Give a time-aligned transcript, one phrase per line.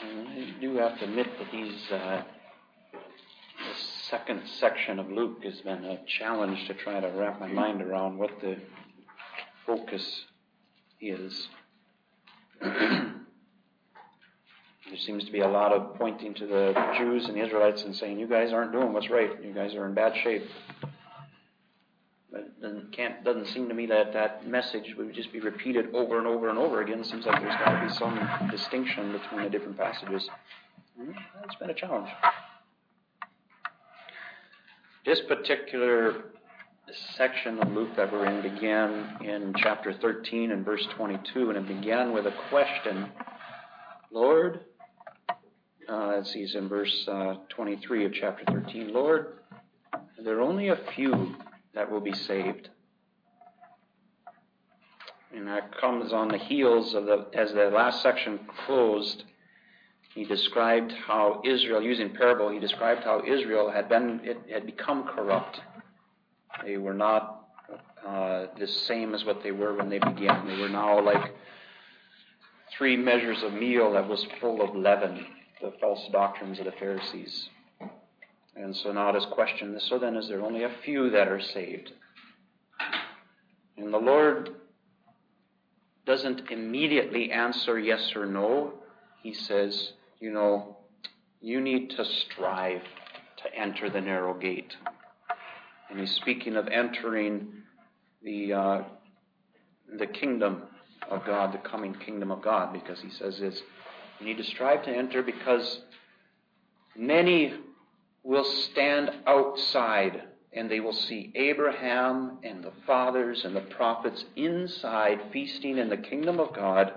[0.00, 2.22] I do have to admit that these, uh,
[4.08, 8.16] second section of Luke has been a challenge to try to wrap my mind around
[8.16, 8.56] what the
[9.66, 10.24] focus
[11.00, 11.48] is.
[12.60, 13.12] there
[15.04, 18.18] seems to be a lot of pointing to the Jews and the Israelites and saying,
[18.18, 19.30] You guys aren't doing what's right.
[19.44, 20.44] You guys are in bad shape.
[22.60, 26.26] Doesn't, can't, doesn't seem to me that that message would just be repeated over and
[26.26, 26.98] over and over again.
[27.00, 30.28] It seems like there's got to be some distinction between the different passages.
[31.00, 31.12] Hmm?
[31.44, 32.08] It's been a challenge.
[35.06, 36.16] This particular
[37.16, 41.68] section of Luke that we're in began in chapter 13 and verse 22, and it
[41.68, 43.08] began with a question
[44.10, 44.60] Lord,
[45.86, 48.92] uh, see, it's in verse uh, 23 of chapter 13.
[48.92, 49.34] Lord,
[50.22, 51.34] there are only a few
[51.74, 52.70] that will be saved.
[55.34, 59.24] And that comes on the heels of the, as the last section closed,
[60.14, 65.04] he described how Israel, using parable, he described how Israel had been, it had become
[65.04, 65.60] corrupt.
[66.64, 67.46] They were not
[68.06, 70.46] uh, the same as what they were when they began.
[70.46, 71.34] They were now like
[72.76, 75.26] three measures of meal that was full of leaven,
[75.60, 77.50] the false doctrines of the Pharisees.
[78.58, 81.92] And so now this question so then, is there only a few that are saved?
[83.76, 84.50] And the Lord
[86.04, 88.72] doesn't immediately answer yes or no.
[89.22, 90.76] He says, you know,
[91.40, 92.82] you need to strive
[93.44, 94.74] to enter the narrow gate.
[95.88, 97.52] And he's speaking of entering
[98.22, 98.82] the, uh,
[99.98, 100.62] the kingdom
[101.08, 103.62] of God, the coming kingdom of God, because he says is
[104.18, 105.80] you need to strive to enter because
[106.96, 107.54] many
[108.28, 115.18] will stand outside and they will see Abraham and the fathers and the prophets inside
[115.32, 116.92] feasting in the kingdom of God,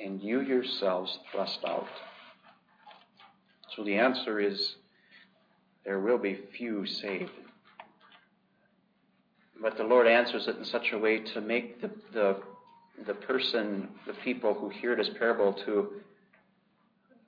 [0.00, 1.86] and you yourselves thrust out.
[3.76, 4.74] So the answer is
[5.84, 7.30] there will be few saved.
[9.60, 12.36] But the Lord answers it in such a way to make the, the,
[13.06, 16.00] the person, the people who hear this parable, to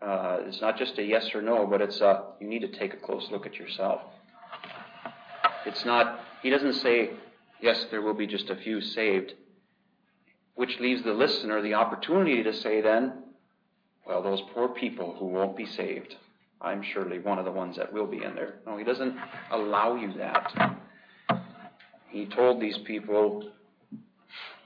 [0.04, 2.92] uh, it's not just a yes or no, but it's a, you need to take
[2.92, 4.02] a close look at yourself.
[5.64, 7.10] It's not, he doesn't say,
[7.60, 9.32] yes, there will be just a few saved,
[10.56, 13.14] which leaves the listener the opportunity to say then,
[14.06, 16.14] well, those poor people who won't be saved,
[16.60, 18.56] I'm surely one of the ones that will be in there.
[18.66, 19.16] No, he doesn't
[19.50, 20.76] allow you that.
[22.10, 23.50] He told these people,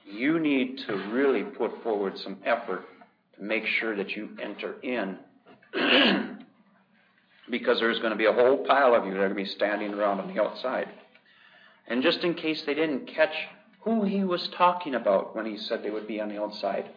[0.05, 2.85] you need to really put forward some effort
[3.37, 5.19] to make sure that you enter in
[7.51, 9.45] because there's going to be a whole pile of you that are going to be
[9.45, 10.89] standing around on the outside.
[11.87, 13.35] And just in case they didn't catch
[13.81, 16.91] who he was talking about when he said they would be on the outside,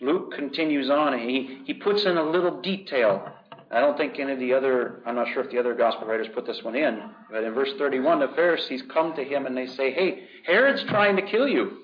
[0.00, 3.32] Luke continues on and he, he puts in a little detail.
[3.70, 6.28] I don't think any of the other, I'm not sure if the other gospel writers
[6.34, 9.66] put this one in, but in verse 31, the Pharisees come to him and they
[9.66, 11.78] say, Hey, Herod's trying to kill you.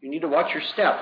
[0.00, 0.98] You need to watch your step.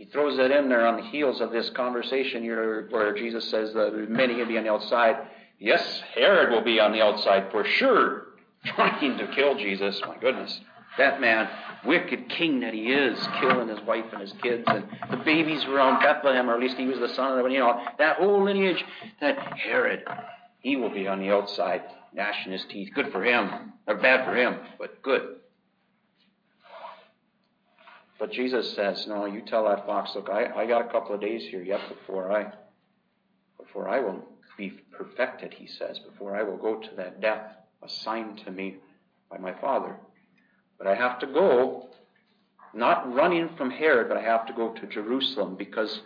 [0.00, 3.74] He throws that in there on the heels of this conversation here where Jesus says
[3.74, 5.28] that many will be on the outside.
[5.58, 8.28] Yes, Herod will be on the outside for sure,
[8.64, 10.00] trying to kill Jesus.
[10.06, 10.58] My goodness.
[10.96, 11.50] That man,
[11.84, 16.00] wicked king that he is, killing his wife and his kids, and the babies around
[16.00, 18.82] Bethlehem, or at least he was the son of them, you know, that whole lineage,
[19.20, 20.02] that Herod,
[20.60, 21.82] he will be on the outside,
[22.14, 22.88] gnashing his teeth.
[22.94, 23.74] Good for him.
[23.86, 25.39] Or bad for him, but good.
[28.20, 31.20] But Jesus says, No, you tell that fox, look, I, I got a couple of
[31.20, 32.52] days here yet before I
[33.58, 34.24] before I will
[34.58, 38.76] be perfected, he says, before I will go to that death assigned to me
[39.30, 39.96] by my Father.
[40.76, 41.88] But I have to go,
[42.74, 46.00] not running from Herod, but I have to go to Jerusalem because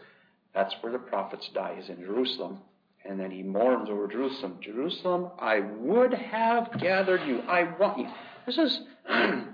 [0.55, 2.59] that's where the prophets die, is in Jerusalem.
[3.05, 4.59] And then he mourns over Jerusalem.
[4.61, 7.41] Jerusalem, I would have gathered you.
[7.49, 8.09] I want you.
[8.47, 8.81] This is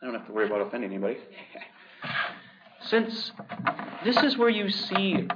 [0.00, 1.18] I don't have to worry about offending anybody.
[2.82, 3.32] Since
[4.04, 5.26] this is where you see,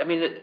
[0.00, 0.38] I mean,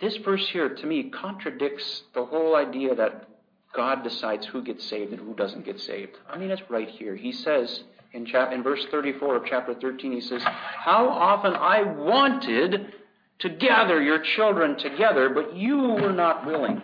[0.00, 3.28] this verse here to me contradicts the whole idea that
[3.72, 6.16] God decides who gets saved and who doesn't get saved.
[6.28, 7.14] I mean, it's right here.
[7.14, 11.82] He says in, chap- in verse 34 of chapter 13, he says, How often I
[11.82, 12.92] wanted
[13.38, 16.82] to gather your children together, but you were not willing.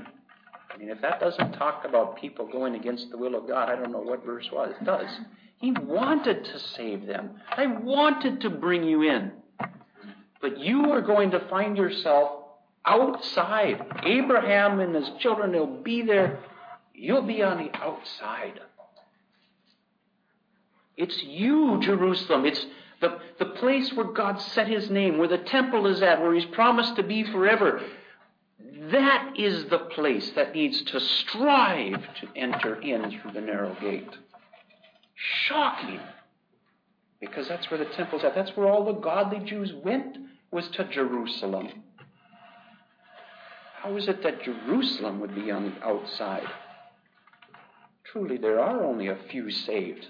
[0.77, 3.77] I mean, if that doesn't talk about people going against the will of God, I
[3.77, 5.09] don't know what verse was, It does.
[5.59, 7.31] He wanted to save them.
[7.49, 9.33] I wanted to bring you in.
[10.43, 12.43] But you are going to find yourself
[12.85, 13.81] outside.
[14.05, 16.41] Abraham and his children will be there.
[16.95, 18.61] You'll be on the outside.
[20.99, 22.45] It's you, Jerusalem.
[22.45, 22.67] It's
[23.01, 26.47] the, the place where God set his name, where the temple is at, where he's
[26.47, 27.83] promised to be forever,
[28.91, 34.11] that is the place that needs to strive to enter in through the narrow gate.
[35.15, 36.01] Shocking.
[37.21, 38.35] Because that's where the temple's at.
[38.35, 40.19] That's where all the godly Jews went,
[40.51, 41.69] was to Jerusalem.
[43.83, 46.47] How is it that Jerusalem would be on the outside?
[48.05, 50.07] Truly, there are only a few saved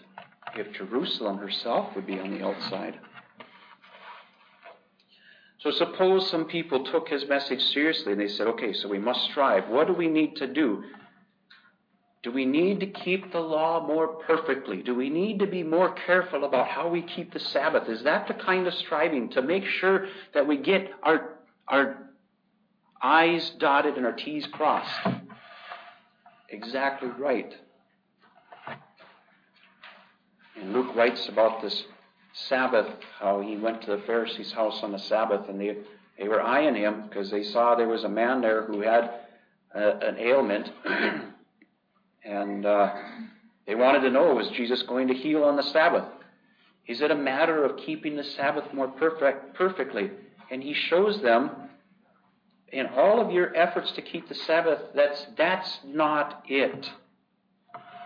[0.57, 2.99] if Jerusalem herself would be on the outside.
[5.67, 9.25] So suppose some people took his message seriously and they said, okay, so we must
[9.25, 9.69] strive.
[9.69, 10.85] What do we need to do?
[12.23, 14.81] Do we need to keep the law more perfectly?
[14.81, 17.89] Do we need to be more careful about how we keep the Sabbath?
[17.89, 22.11] Is that the kind of striving to make sure that we get our, our
[23.03, 25.09] I's dotted and our T's crossed?
[26.49, 27.53] Exactly right.
[30.61, 31.83] And Luke writes about this
[32.49, 32.87] Sabbath,
[33.19, 35.79] how he went to the Pharisees' house on the Sabbath, and they,
[36.19, 39.11] they were eyeing him because they saw there was a man there who had
[39.75, 40.71] uh, an ailment,
[42.25, 42.93] and uh,
[43.67, 46.05] they wanted to know was Jesus going to heal on the Sabbath?
[46.87, 50.11] Is it a matter of keeping the Sabbath more perfect, perfectly?
[50.51, 51.51] And he shows them
[52.69, 56.91] in all of your efforts to keep the Sabbath, that's, that's not it.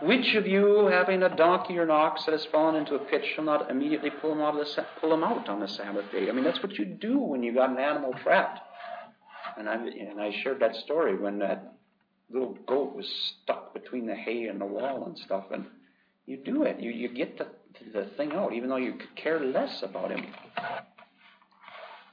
[0.02, 3.22] Which of you, having a donkey or an ox that has fallen into a pit,
[3.34, 6.28] shall not immediately pull him out, the, pull out on the Sabbath day?
[6.28, 8.60] I mean, that's what you do when you've got an animal trapped.
[9.58, 11.74] And I, and I shared that story when that
[12.30, 13.06] little goat was
[13.42, 15.44] stuck between the hay and the wall and stuff.
[15.52, 15.66] And
[16.24, 16.80] you do it.
[16.80, 17.48] You, you get the,
[17.92, 20.24] the thing out, even though you could care less about him.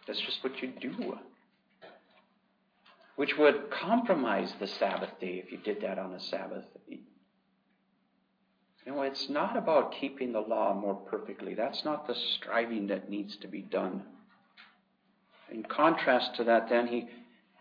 [0.06, 1.18] That's just what you do.
[3.16, 6.66] Which would compromise the Sabbath day if you did that on the Sabbath.
[8.88, 11.54] You know, it's not about keeping the law more perfectly.
[11.54, 14.02] That's not the striving that needs to be done.
[15.52, 17.10] In contrast to that, then, he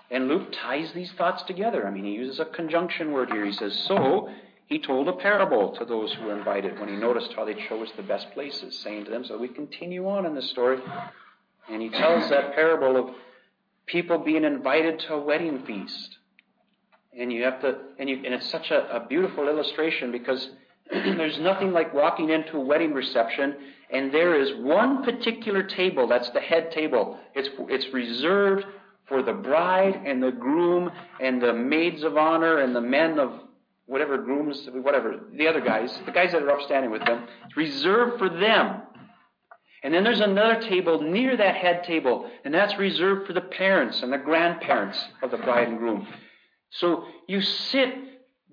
[0.09, 1.85] and Luke ties these thoughts together.
[1.85, 3.45] I mean, he uses a conjunction word here.
[3.45, 4.29] He says, So
[4.67, 7.89] he told a parable to those who were invited when he noticed how they chose
[7.97, 10.79] the best places, saying to them, So we continue on in the story.
[11.69, 13.15] And he tells that parable of
[13.87, 16.19] people being invited to a wedding feast.
[17.19, 20.51] And you have to, and, you, and it's such a, a beautiful illustration because
[20.91, 23.57] There's nothing like walking into a wedding reception
[23.91, 27.19] and there is one particular table that's the head table.
[27.35, 28.67] It's, it's reserved
[29.07, 30.91] for the bride and the groom
[31.21, 33.33] and the maids of honor and the men of
[33.87, 37.29] whatever grooms, whatever, the other guys, the guys that are upstanding with them.
[37.45, 38.83] It's reserved for them.
[39.85, 44.03] And then there's another table near that head table, and that's reserved for the parents
[44.03, 46.09] and the grandparents of the bride and groom.
[46.71, 47.95] So you sit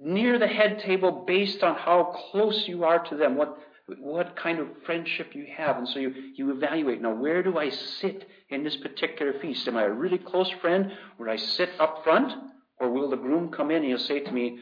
[0.04, 3.58] near the head table based on how close you are to them, what,
[4.00, 5.78] what kind of friendship you have.
[5.78, 9.68] And so you, you evaluate now, where do I sit in this particular feast?
[9.68, 12.34] Am I a really close friend where I sit up front?
[12.80, 14.60] Or will the groom come in and he'll say to me,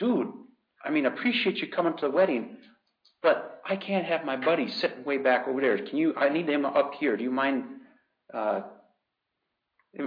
[0.00, 0.32] Dude,
[0.84, 2.56] I mean, appreciate you coming to the wedding,
[3.22, 5.76] but I can't have my buddy sitting way back over there.
[5.76, 6.14] Can you?
[6.16, 7.18] I need him up here.
[7.18, 7.64] Do you mind?
[8.32, 8.62] Uh,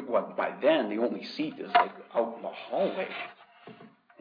[0.07, 3.07] well, by then the only seat is like out in the hallway.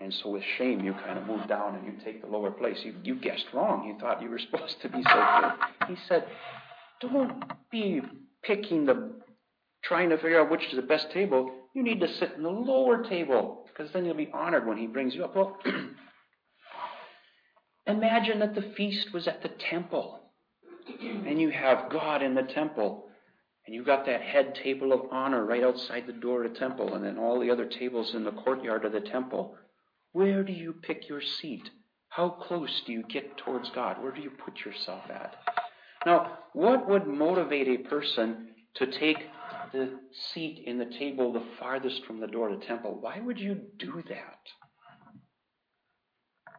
[0.02, 2.78] And so with shame, you kind of move down and you take the lower place.
[2.82, 3.86] You, you guessed wrong.
[3.86, 5.88] You thought you were supposed to be so good.
[5.88, 6.26] He said,
[7.00, 8.02] don't be
[8.42, 9.12] picking the,
[9.84, 11.52] trying to figure out which is the best table.
[11.74, 14.88] You need to sit in the lower table because then you'll be honored when he
[14.88, 15.36] brings you up.
[15.36, 15.56] Well,
[17.86, 20.18] imagine that the feast was at the temple
[21.00, 23.08] and you have God in the temple.
[23.66, 26.94] And you've got that head table of honor right outside the door of the temple,
[26.94, 29.54] and then all the other tables in the courtyard of the temple.
[30.12, 31.68] Where do you pick your seat?
[32.08, 34.02] How close do you get towards God?
[34.02, 35.36] Where do you put yourself at?
[36.04, 39.18] Now, what would motivate a person to take
[39.72, 39.98] the
[40.32, 42.98] seat in the table the farthest from the door of the temple?
[43.00, 44.40] Why would you do that?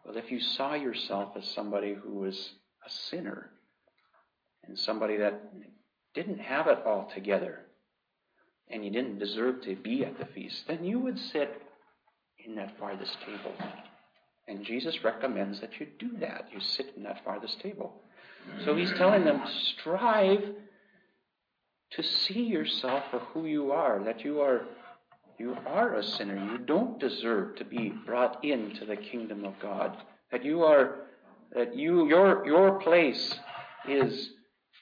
[0.06, 2.54] Well, if you saw yourself as somebody who was
[2.86, 3.52] a sinner
[4.64, 5.54] and somebody that
[6.14, 7.60] didn't have it all together
[8.70, 11.63] and you didn't deserve to be at the feast, then you would sit
[12.46, 13.54] in that farthest table.
[14.48, 16.50] And Jesus recommends that you do that.
[16.52, 18.02] You sit in that farthest table.
[18.66, 19.42] So he's telling them
[19.78, 20.44] strive
[21.92, 24.66] to see yourself for who you are, that you are
[25.40, 26.36] you are a sinner.
[26.36, 29.98] You don't deserve to be brought into the kingdom of God.
[30.32, 31.08] That you are
[31.56, 33.36] that you your your place
[33.88, 34.30] is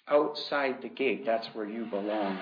[0.07, 1.25] outside the gate.
[1.25, 2.39] That's where you belong.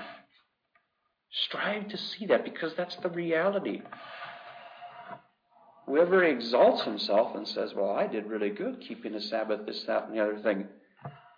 [1.32, 3.82] Strive to see that because that's the reality.
[5.90, 10.04] Whoever exalts himself and says, Well, I did really good keeping the Sabbath, this, that,
[10.08, 10.68] and the other thing,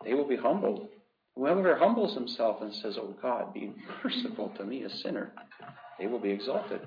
[0.04, 0.90] they will be humbled.
[1.38, 3.72] Whoever humbles himself and says, Oh God, be
[4.04, 5.32] merciful to me, a sinner,
[5.98, 6.82] they will be exalted.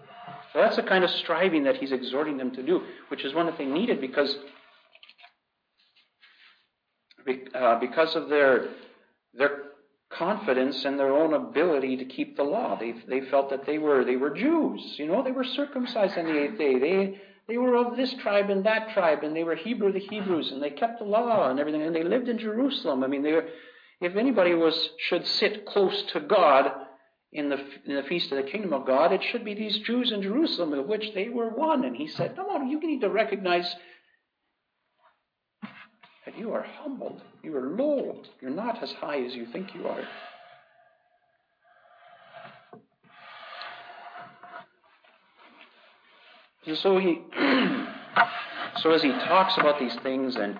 [0.52, 3.47] So that's the kind of striving that he's exhorting them to do, which is one
[3.47, 4.37] that they needed because,
[7.54, 8.68] uh, because of their,
[9.33, 9.62] their
[10.11, 12.78] confidence in their own ability to keep the law.
[12.78, 14.97] They, they felt that they were, they were Jews.
[14.99, 16.78] You know, they were circumcised on the eighth day.
[16.78, 20.50] They, they were of this tribe and that tribe, and they were Hebrew the Hebrews,
[20.50, 23.04] and they kept the law and everything, and they lived in Jerusalem.
[23.04, 23.46] I mean, they were,
[24.00, 26.72] if anybody was should sit close to God
[27.32, 30.10] in the in the feast of the kingdom of God, it should be these Jews
[30.10, 31.84] in Jerusalem, of which they were one.
[31.84, 33.74] And he said, "No, you need to recognize
[36.24, 39.86] that you are humbled, you are low, you're not as high as you think you
[39.86, 40.08] are."
[46.66, 47.21] And so he,
[48.80, 50.59] so as he talks about these things and,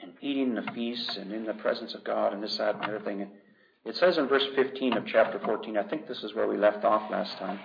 [0.00, 3.28] and eating the feasts and in the presence of God and this, that, and everything,
[3.84, 6.84] it says in verse 15 of chapter 14, I think this is where we left
[6.84, 7.60] off last time.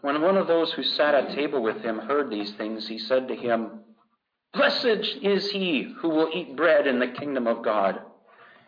[0.00, 3.28] When one of those who sat at table with him heard these things, he said
[3.28, 3.80] to him,
[4.54, 8.00] Blessed is he who will eat bread in the kingdom of God.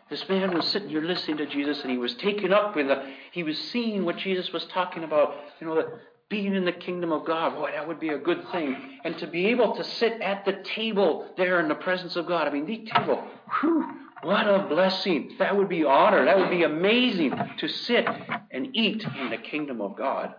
[0.09, 3.03] This man was sitting here listening to Jesus, and he was taken up with the,
[3.31, 5.35] he was seeing what Jesus was talking about.
[5.59, 7.55] You know, the, being in the kingdom of God.
[7.55, 8.99] Boy, that would be a good thing.
[9.03, 12.47] And to be able to sit at the table there in the presence of God.
[12.47, 13.23] I mean, the table,
[13.59, 13.85] whew,
[14.23, 15.35] what a blessing.
[15.39, 16.25] That would be honor.
[16.25, 18.05] That would be amazing to sit
[18.51, 20.33] and eat in the kingdom of God.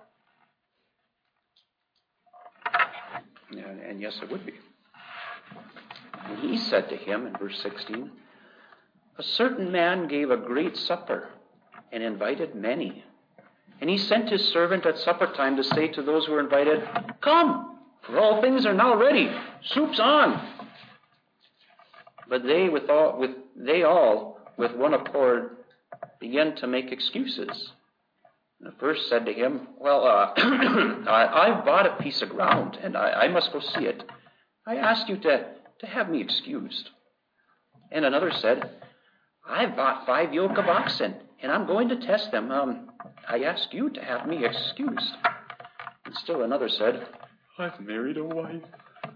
[3.50, 4.52] And, and yes, it would be.
[6.24, 8.10] And he said to him in verse 16,
[9.16, 11.30] A certain man gave a great supper
[11.90, 13.04] and invited many.
[13.80, 16.82] And he sent his servant at supper time to say to those who were invited,
[17.20, 19.30] Come, for all things are now ready.
[19.64, 20.46] Soup's on.
[22.28, 25.56] But they, with all, with, they all, with one accord,
[26.20, 27.72] began to make excuses.
[28.60, 32.76] And the first said to him, Well, uh, I, have bought a piece of ground,
[32.82, 34.02] and I, I must go see it.
[34.66, 35.46] I ask you to,
[35.80, 36.90] to have me excused.
[37.90, 38.70] And another said,
[39.48, 42.50] I've bought five yoke of oxen, and I'm going to test them.
[42.50, 42.90] Um,
[43.28, 45.14] I ask you to have me excused.
[46.04, 47.06] And still another said,
[47.58, 48.62] I've married a wife,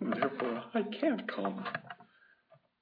[0.01, 1.65] therefore I can't come.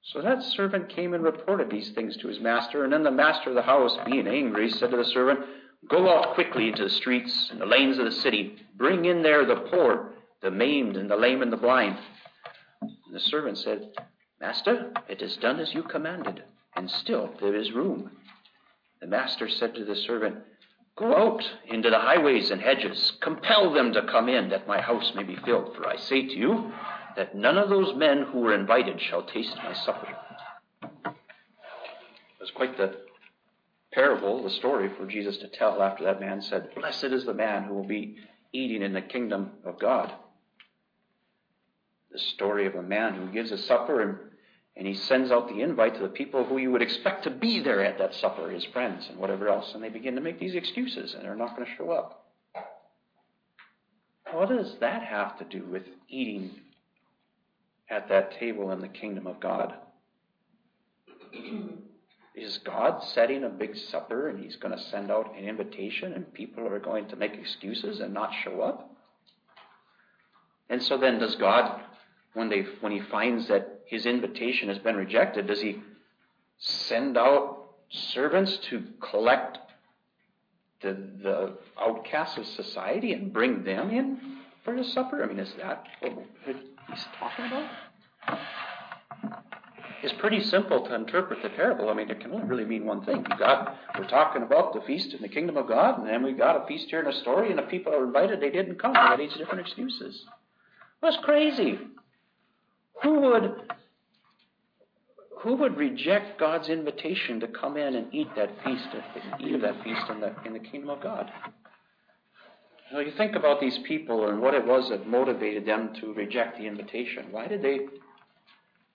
[0.03, 3.49] So that servant came and reported these things to his master, and then the master
[3.49, 5.39] of the house, being angry, said to the servant,
[5.87, 9.45] Go out quickly into the streets and the lanes of the city, bring in there
[9.45, 11.97] the poor, the maimed, and the lame and the blind.
[12.81, 13.91] And the servant said,
[14.39, 16.43] Master, it is done as you commanded,
[16.75, 18.11] and still there is room.
[19.01, 20.37] The master said to the servant,
[20.95, 25.13] Go out into the highways and hedges, compel them to come in, that my house
[25.15, 25.75] may be filled.
[25.75, 26.71] For I say to you,
[27.15, 30.15] that none of those men who were invited shall taste my supper.
[30.83, 31.13] It
[32.39, 32.97] was quite the
[33.91, 37.63] parable, the story for Jesus to tell after that man said, Blessed is the man
[37.63, 38.17] who will be
[38.53, 40.13] eating in the kingdom of God.
[42.11, 44.17] The story of a man who gives a supper and
[44.75, 47.59] and he sends out the invite to the people who you would expect to be
[47.59, 49.73] there at that supper, his friends and whatever else.
[49.73, 52.25] And they begin to make these excuses and they're not going to show up.
[54.31, 56.51] What does that have to do with eating
[57.89, 59.73] at that table in the kingdom of God?
[62.33, 66.33] Is God setting a big supper and he's going to send out an invitation and
[66.33, 68.95] people are going to make excuses and not show up?
[70.69, 71.81] And so then, does God,
[72.33, 75.81] when, they, when he finds that his invitation has been rejected, does he
[76.57, 77.57] send out
[77.89, 79.57] servants to collect
[80.81, 85.23] the, the outcasts of society and bring them in for his supper?
[85.23, 86.25] I mean, is that what
[86.89, 87.69] he's talking about?
[90.03, 91.89] It's pretty simple to interpret the parable.
[91.89, 93.17] I mean, it can only really mean one thing.
[93.17, 96.33] You got, we're talking about the feast in the kingdom of God, and then we
[96.33, 98.93] got a feast here in a story, and the people are invited, they didn't come.
[98.93, 100.25] They had these different excuses.
[101.03, 101.77] That's crazy.
[103.03, 103.55] Who would
[105.39, 108.87] who would reject God's invitation to come in and eat that feast,
[109.39, 111.31] eat of that feast in the, in the kingdom of God?
[112.93, 116.57] Know, you think about these people and what it was that motivated them to reject
[116.57, 117.27] the invitation.
[117.31, 117.79] Why did they?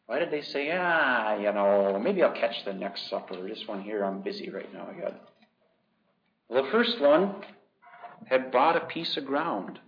[0.06, 3.36] Why did they say, ah, you know, maybe I'll catch the next supper.
[3.48, 4.86] This one here, I'm busy right now.
[4.88, 5.20] I got.
[6.48, 7.36] Well, the first one
[8.26, 9.80] had bought a piece of ground.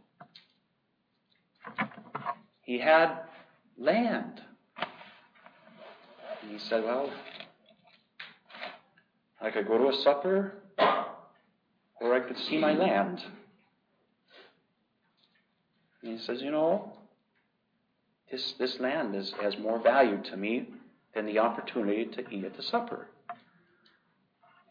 [2.62, 3.27] He had
[3.78, 4.40] land.
[6.42, 7.11] And he said, Well,
[9.40, 10.54] I could go to a supper,
[12.00, 13.23] or I could see my land.
[16.02, 16.92] And he says, You know,
[18.30, 20.68] this, this land is, has more value to me
[21.14, 23.08] than the opportunity to eat at the supper.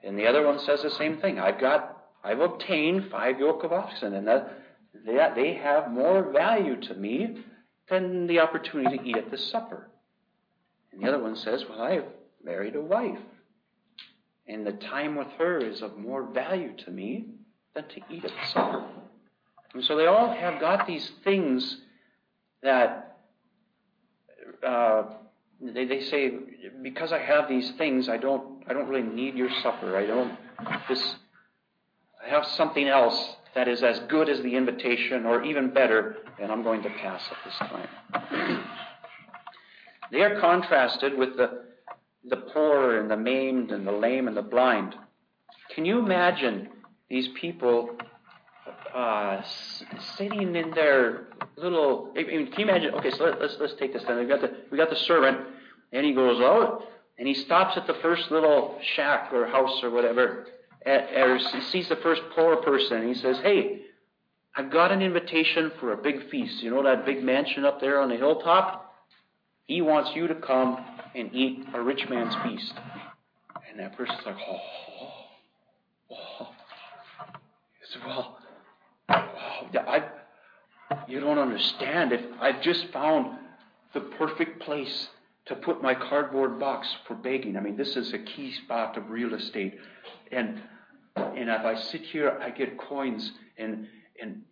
[0.03, 1.39] And the other one says the same thing.
[1.39, 4.53] I've got, I've obtained five yoke of oxen, and that,
[5.05, 7.43] that they have more value to me
[7.89, 9.87] than the opportunity to eat at this supper.
[10.91, 12.05] And the other one says, Well, I've
[12.43, 13.19] married a wife,
[14.47, 17.25] and the time with her is of more value to me
[17.75, 18.85] than to eat at the supper.
[19.73, 21.77] And so they all have got these things
[22.63, 23.17] that
[24.65, 25.03] uh,
[25.61, 26.33] they, they say,
[26.81, 29.97] because I have these things, I don't I don't really need your supper.
[29.97, 30.37] I don't
[30.87, 31.15] this
[32.25, 36.51] I have something else that is as good as the invitation or even better, and
[36.51, 38.63] I'm going to pass at this time.
[40.11, 41.63] they are contrasted with the
[42.29, 44.93] the poor and the maimed and the lame and the blind.
[45.73, 46.69] Can you imagine
[47.09, 47.97] these people
[48.93, 49.41] uh,
[50.17, 52.13] sitting in their little.
[52.15, 52.93] I mean, can you imagine?
[52.93, 54.19] Okay, so let, us let's, let's take this then.
[54.19, 55.39] We got the we got the servant,
[55.91, 56.83] and he goes out
[57.17, 60.45] and he stops at the first little shack or house or whatever,
[60.85, 61.39] or
[61.71, 62.97] sees the first poor person.
[62.97, 63.81] And he says, "Hey,
[64.55, 66.61] I've got an invitation for a big feast.
[66.61, 68.93] You know that big mansion up there on the hilltop?
[69.65, 70.83] He wants you to come
[71.15, 72.73] and eat a rich man's feast."
[73.69, 74.59] And that person's like, "Oh."
[76.11, 76.17] oh.
[76.41, 76.47] oh.
[77.79, 78.37] He said, "Well."
[79.09, 80.03] Oh, I,
[81.07, 82.11] you don't understand.
[82.11, 83.37] If I've just found
[83.93, 85.09] the perfect place
[85.47, 87.57] to put my cardboard box for begging.
[87.57, 89.79] I mean, this is a key spot of real estate,
[90.31, 90.61] and
[91.15, 93.87] and if I sit here, I get coins, and
[94.21, 94.43] and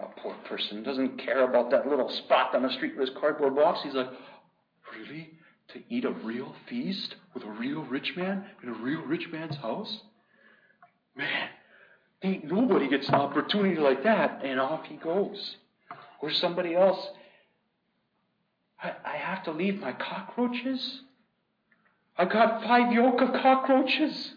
[0.00, 3.56] a poor person doesn't care about that little spot on the street with his cardboard
[3.56, 3.80] box.
[3.82, 4.10] He's like,
[4.96, 5.32] really?
[5.74, 9.56] To eat a real feast with a real rich man in a real rich man's
[9.56, 10.00] house?
[11.14, 11.48] Man,
[12.22, 15.56] Ain't nobody gets an opportunity like that, and off he goes.
[16.20, 16.98] Or somebody else,
[18.82, 21.00] I, I have to leave my cockroaches.
[22.18, 24.34] I got five yoke of cockroaches.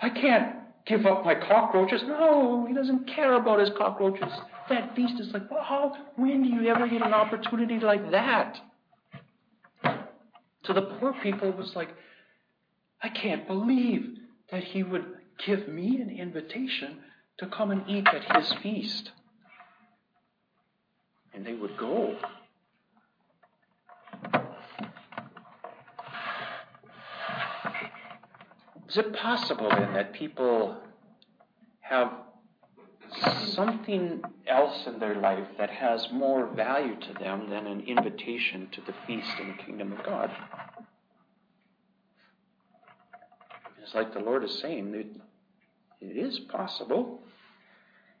[0.00, 2.02] I can't give up my cockroaches.
[2.06, 4.32] No, he doesn't care about his cockroaches.
[4.68, 8.58] That feast is like, well, when do you ever get an opportunity like that?
[9.84, 11.88] To the poor people, it was like,
[13.02, 14.18] I can't believe
[14.50, 15.04] that he would
[15.44, 16.98] give me an invitation
[17.38, 19.10] to come and eat at his feast.
[21.34, 22.16] And they would go.
[28.88, 30.76] Is it possible then that people
[31.80, 32.12] have
[33.52, 38.80] something else in their life that has more value to them than an invitation to
[38.82, 40.30] the feast in the kingdom of God?
[43.82, 45.06] It's like the Lord is saying, that
[46.00, 47.20] it is possible.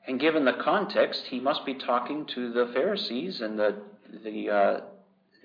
[0.06, 3.76] And given the context, he must be talking to the Pharisees and the
[4.22, 4.80] the uh,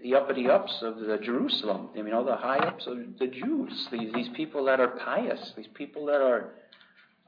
[0.03, 1.89] the uppity ups of the Jerusalem.
[1.95, 3.87] You know, the high ups of the Jews.
[3.91, 5.53] These these people that are pious.
[5.55, 6.51] These people that are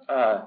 [0.09, 0.45] uh,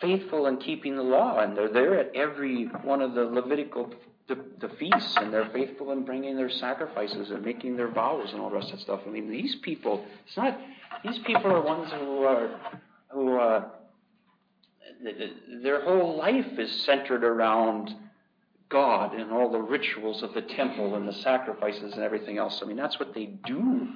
[0.00, 3.92] faithful in keeping the law, and they're there at every one of the Levitical
[4.26, 8.40] the, the feasts, and they're faithful in bringing their sacrifices and making their vows and
[8.40, 9.00] all the rest of that stuff.
[9.06, 10.04] I mean, these people.
[10.26, 10.58] It's not.
[11.04, 12.60] These people are ones who are
[13.08, 13.64] who uh,
[15.62, 17.94] their whole life is centered around
[18.74, 22.60] God and all the rituals of the temple and the sacrifices and everything else.
[22.60, 23.86] I mean, that's what they do.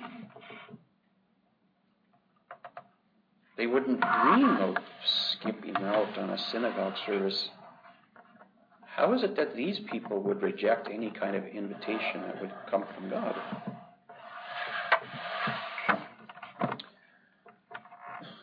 [3.56, 7.50] They wouldn't dream of skipping out on a synagogue service.
[8.86, 12.84] How is it that these people would reject any kind of invitation that would come
[12.94, 13.34] from God?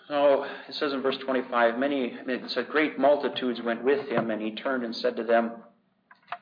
[0.10, 4.41] So it says in verse 25, many, it said, great multitudes went with him, and
[4.41, 5.52] he turned and said to them,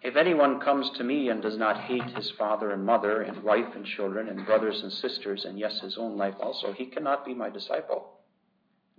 [0.04, 3.74] If anyone comes to me and does not hate his father and mother, and wife
[3.74, 7.34] and children, and brothers and sisters, and yes, his own life also, he cannot be
[7.34, 8.20] my disciple.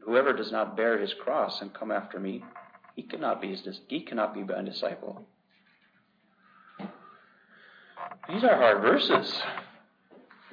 [0.01, 2.43] Whoever does not bear his cross and come after me,
[2.97, 5.27] he cannot be, his, he cannot be my disciple.
[8.29, 9.43] These are hard verses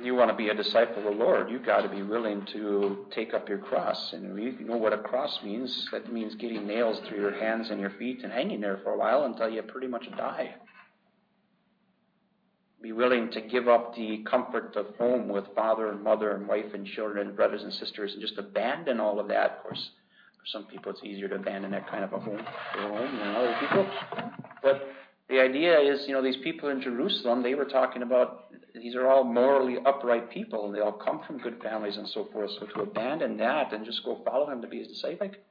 [0.04, 3.06] you want to be a disciple of the Lord, you've got to be willing to
[3.12, 4.14] take up your cross.
[4.14, 5.88] And you know what a cross means.
[5.92, 8.98] That means getting nails through your hands and your feet and hanging there for a
[8.98, 10.56] while until you pretty much die.
[12.82, 16.74] Be willing to give up the comfort of home with father and mother and wife
[16.74, 19.58] and children and brothers and sisters and just abandon all of that.
[19.58, 19.92] Of course,
[20.40, 23.56] for some people it's easier to abandon that kind of a home, home than other
[23.60, 23.88] people.
[24.64, 24.88] But
[25.32, 29.08] the idea is, you know, these people in Jerusalem, they were talking about these are
[29.08, 32.52] all morally upright people, and they all come from good families and so forth.
[32.60, 35.44] So to abandon that and just go follow him to be his disciple, like,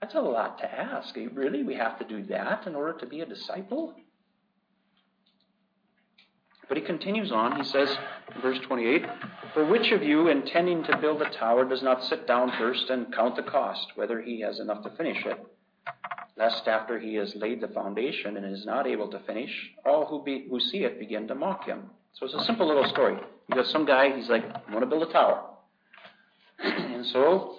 [0.00, 1.14] that's a lot to ask.
[1.34, 3.94] Really, we have to do that in order to be a disciple?
[6.68, 7.56] But he continues on.
[7.56, 7.94] He says,
[8.40, 9.04] verse 28,
[9.52, 13.14] For which of you, intending to build a tower, does not sit down first and
[13.14, 15.38] count the cost, whether he has enough to finish it?
[16.36, 19.50] Lest after he has laid the foundation and is not able to finish,
[19.86, 21.90] all who, be, who see it begin to mock him.
[22.14, 23.16] So it's a simple little story.
[23.48, 25.44] You got some guy, he's like, I want to build a tower.
[26.58, 27.56] and so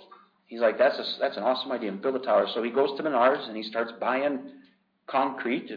[0.48, 2.48] he's like, that's, a, that's an awesome idea, build a tower.
[2.54, 4.40] So he goes to Menards and he starts buying
[5.08, 5.70] concrete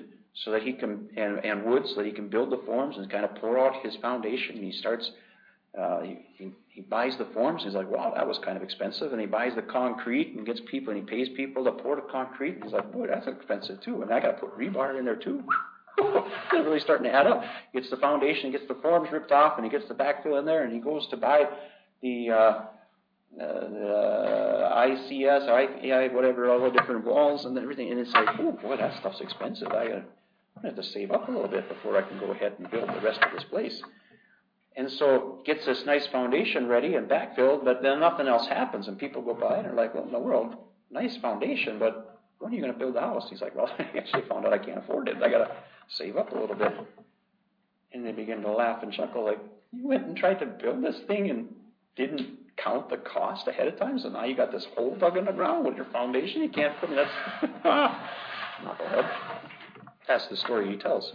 [0.44, 3.10] so that he can and, and wood so that he can build the forms and
[3.10, 4.56] kind of pour out his foundation.
[4.56, 5.10] And he starts
[5.76, 7.62] uh, he, he, buys the forms.
[7.64, 9.12] He's like, wow, that was kind of expensive.
[9.12, 12.02] And he buys the concrete and gets people and he pays people to pour the
[12.02, 12.58] concrete.
[12.62, 14.02] He's like, boy, that's expensive too.
[14.02, 15.42] And I got to put rebar in there too.
[15.98, 17.42] it's really starting to add up.
[17.74, 20.64] Gets the foundation, gets the forms ripped off, and he gets the backfill in there,
[20.64, 21.44] and he goes to buy
[22.02, 22.30] the.
[22.30, 22.60] Uh,
[23.38, 28.52] uh, the ICS, I, whatever, all the different walls and everything, and it's like, oh
[28.52, 29.68] boy, that stuff's expensive.
[29.68, 30.00] I, uh,
[30.62, 32.88] to have to save up a little bit before I can go ahead and build
[32.88, 33.80] the rest of this place.
[34.78, 38.96] And so gets this nice foundation ready and backfilled, but then nothing else happens, and
[38.96, 40.56] people go by and are like, "What in the world?
[40.88, 43.98] Nice foundation, but when are you going to build the house?" He's like, "Well, I
[43.98, 45.16] actually found out I can't afford it.
[45.20, 45.50] I got to
[45.88, 46.72] save up a little bit."
[47.92, 49.40] And they begin to laugh and chuckle, like,
[49.72, 51.52] "You went and tried to build this thing and
[51.96, 55.24] didn't count the cost ahead of time, so now you got this hole dug in
[55.24, 56.40] the ground with your foundation.
[56.40, 56.94] You can't put me.
[56.94, 57.10] That's
[58.62, 59.10] knucklehead."
[60.06, 61.14] That's the story he tells.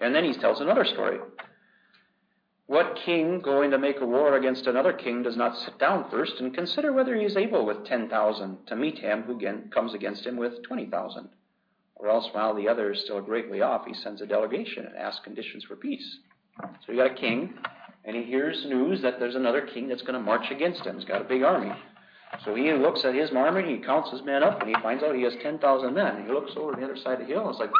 [0.00, 1.20] And then he tells another story.
[2.72, 6.40] What king going to make a war against another king does not sit down first
[6.40, 10.38] and consider whether he is able with 10,000 to meet him who comes against him
[10.38, 11.28] with 20,000?
[11.96, 15.22] Or else, while the other is still greatly off, he sends a delegation and asks
[15.22, 16.16] conditions for peace.
[16.62, 17.52] So you got a king,
[18.06, 20.96] and he hears news that there's another king that's going to march against him.
[20.96, 21.74] He's got a big army.
[22.42, 25.14] So he looks at his army, he counts his men up, and he finds out
[25.14, 26.16] he has 10,000 men.
[26.16, 27.70] And he looks over the other side of the hill, and it's like,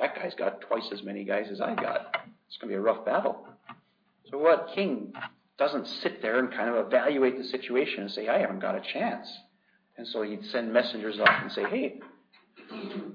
[0.00, 2.16] that guy's got twice as many guys as I got.
[2.48, 3.46] It's going to be a rough battle.
[4.30, 5.12] So what king
[5.58, 8.80] doesn't sit there and kind of evaluate the situation and say, I haven't got a
[8.92, 9.26] chance?
[9.96, 12.00] And so he'd send messengers off and say, hey,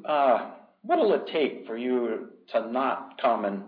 [0.06, 3.64] uh, what'll it take for you to not come and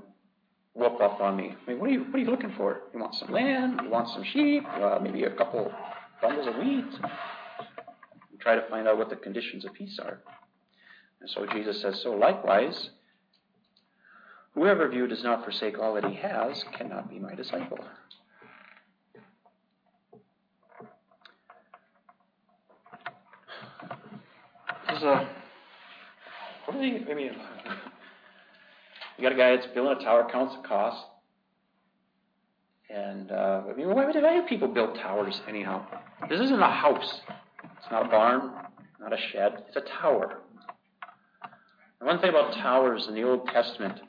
[0.73, 1.55] whoop up on me?
[1.55, 2.81] I mean, what are you, what are you looking for?
[2.93, 3.81] You want some land?
[3.83, 4.63] You want some sheep?
[4.67, 5.71] Uh, maybe a couple
[6.21, 6.85] bundles of wheat.
[8.31, 10.21] And try to find out what the conditions of peace are.
[11.21, 12.89] And so Jesus says, So likewise,
[14.55, 17.79] whoever of you does not forsake all that he has cannot be my disciple.
[24.87, 25.27] This is a.
[26.65, 27.11] What are they?
[27.11, 27.31] I mean,
[29.17, 31.05] you got a guy that's building a tower, counts the cost.
[32.89, 35.85] And uh, I mean, why would why do people build towers anyhow?
[36.29, 37.21] This isn't a house.
[37.63, 38.51] It's not a barn,
[38.99, 39.63] not a shed.
[39.67, 40.39] It's a tower.
[41.99, 43.99] And one thing about towers in the Old Testament,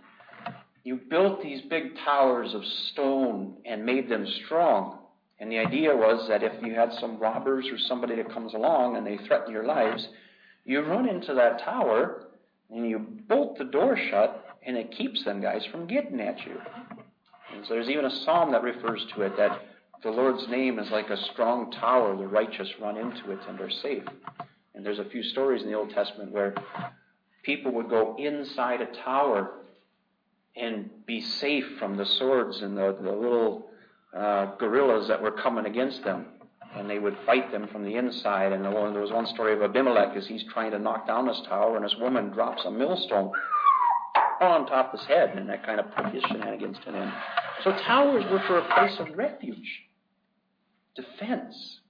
[0.84, 4.98] you built these big towers of stone and made them strong.
[5.40, 8.96] And the idea was that if you had some robbers or somebody that comes along
[8.96, 10.06] and they threaten your lives,
[10.64, 12.26] you run into that tower
[12.70, 16.58] and you bolt the door shut, and it keeps them guys from getting at you.
[17.54, 19.60] And so there's even a psalm that refers to it that
[20.02, 22.16] the Lord's name is like a strong tower.
[22.16, 24.02] The righteous run into it and are safe.
[24.74, 26.54] And there's a few stories in the Old Testament where
[27.42, 29.63] people would go inside a tower
[30.56, 33.66] and be safe from the swords and the, the little
[34.16, 36.26] uh, guerrillas that were coming against them.
[36.76, 38.52] And they would fight them from the inside.
[38.52, 41.76] And there was one story of Abimelech as he's trying to knock down this tower,
[41.76, 43.30] and this woman drops a millstone
[44.40, 47.12] on top of his head, and that kind of put his shenanigans to an end.
[47.62, 49.82] So towers were for a place of refuge,
[50.96, 51.80] defense.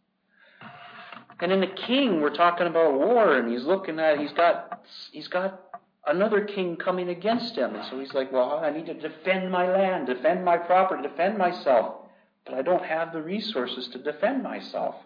[1.40, 5.28] And in the king, we're talking about war, and he's looking at he's got he's
[5.28, 5.63] got
[6.06, 9.66] another king coming against him, and so he's like, well, I need to defend my
[9.70, 11.96] land, defend my property, defend myself,
[12.44, 14.96] but I don't have the resources to defend myself.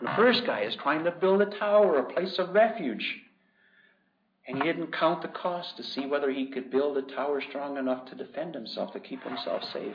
[0.00, 3.20] The first guy is trying to build a tower, a place of refuge.
[4.46, 7.76] And he didn't count the cost to see whether he could build a tower strong
[7.76, 9.94] enough to defend himself, to keep himself safe.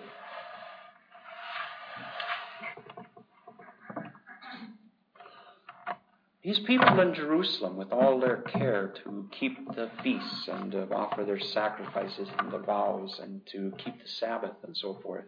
[6.44, 11.24] These people in Jerusalem, with all their care to keep the feasts and to offer
[11.24, 15.26] their sacrifices and the vows and to keep the Sabbath and so forth,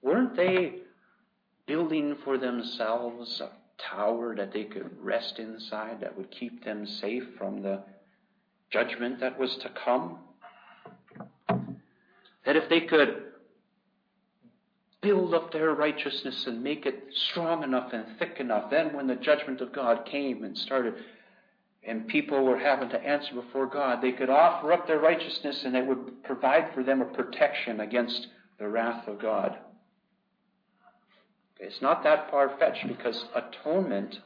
[0.00, 0.82] weren't they
[1.66, 7.24] building for themselves a tower that they could rest inside that would keep them safe
[7.36, 7.82] from the
[8.70, 10.18] judgment that was to come.
[12.44, 13.22] That if they could
[15.00, 19.14] build up their righteousness and make it strong enough and thick enough, then when the
[19.14, 20.94] judgment of God came and started,
[21.84, 25.76] and people were having to answer before God, they could offer up their righteousness and
[25.76, 28.26] it would provide for them a protection against
[28.58, 29.56] the wrath of God.
[31.60, 34.18] It's not that far fetched because atonement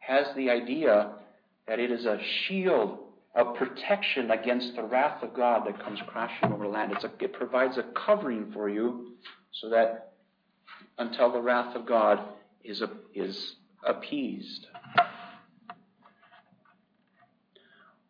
[0.00, 1.12] has the idea
[1.66, 2.98] that it is a shield
[3.34, 6.92] a protection against the wrath of God that comes crashing over land.
[6.92, 9.12] A, it provides a covering for you
[9.52, 10.12] so that
[10.98, 12.20] until the wrath of God
[12.64, 12.82] is,
[13.14, 14.66] is appeased.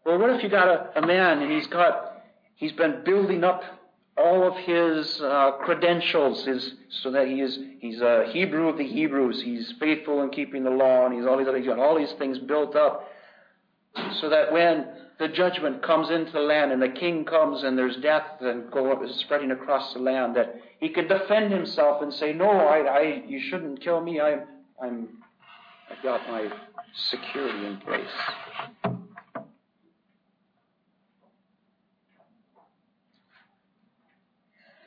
[0.04, 2.22] Or what if you got a, a man and he's got
[2.56, 3.62] he's been building up
[4.16, 8.86] all of his uh, credentials his, so that he is he's a Hebrew of the
[8.86, 9.40] Hebrews.
[9.42, 12.12] He's faithful in keeping the law, and he's all these other, he's got all these
[12.12, 13.08] things built up,
[14.20, 14.86] so that when
[15.20, 19.06] the judgment comes into the land and the king comes and there's death and go
[19.18, 23.38] spreading across the land, that he can defend himself and say, "No, I, I you
[23.38, 24.18] shouldn't kill me.
[24.18, 24.38] I,
[24.82, 25.08] I'm
[25.90, 26.50] I've got my
[27.10, 28.00] security in place."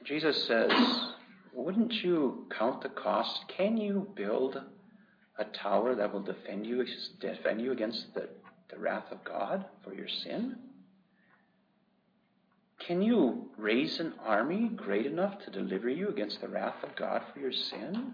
[0.04, 0.72] Jesus says,
[1.54, 3.46] Wouldn't you count the cost?
[3.56, 4.60] Can you build
[5.38, 6.86] a tower that will defend you,
[7.22, 8.28] defend you against the,
[8.74, 10.56] the wrath of God for your sin?
[12.80, 17.22] Can you raise an army great enough to deliver you against the wrath of God
[17.34, 18.14] for your sin?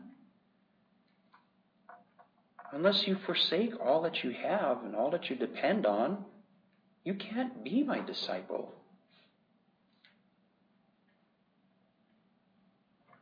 [2.72, 6.24] Unless you forsake all that you have and all that you depend on,
[7.04, 8.74] you can't be my disciple.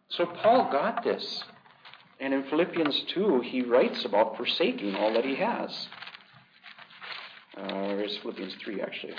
[0.09, 1.43] So Paul got this.
[2.19, 5.87] And in Philippians 2, he writes about forsaking all that he has.
[7.57, 9.13] Uh, where's Philippians 3, actually?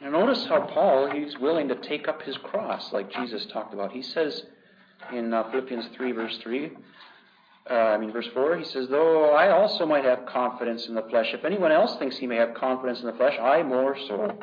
[0.00, 3.92] Now notice how Paul, he's willing to take up his cross like Jesus talked about.
[3.92, 4.42] He says
[5.12, 6.72] in uh, Philippians 3, verse 3,
[7.70, 11.02] uh, I mean, verse 4, he says, Though I also might have confidence in the
[11.02, 14.36] flesh, if anyone else thinks he may have confidence in the flesh, I more so.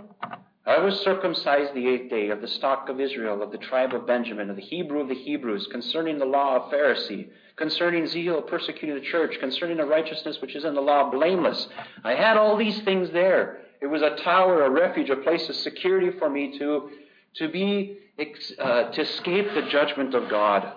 [0.65, 4.05] I was circumcised the eighth day of the stock of Israel, of the tribe of
[4.05, 8.95] Benjamin, of the Hebrew of the Hebrews, concerning the law of Pharisee, concerning zeal, persecuting
[8.95, 11.67] the church, concerning the righteousness which is in the law, blameless.
[12.03, 13.61] I had all these things there.
[13.81, 16.89] It was a tower, a refuge, a place of security for me to,
[17.35, 17.97] to be,
[18.59, 20.73] uh, to escape the judgment of God.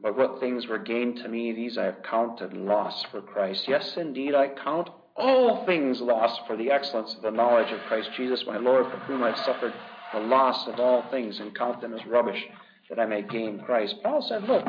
[0.00, 3.66] But what things were gained to me, these I have counted loss for Christ.
[3.66, 8.10] Yes, indeed, I count all things lost for the excellence of the knowledge of Christ
[8.16, 9.74] Jesus, my Lord, for whom I have suffered
[10.12, 12.42] the loss of all things, and count them as rubbish,
[12.88, 13.96] that I may gain Christ.
[14.02, 14.64] Paul said, Look,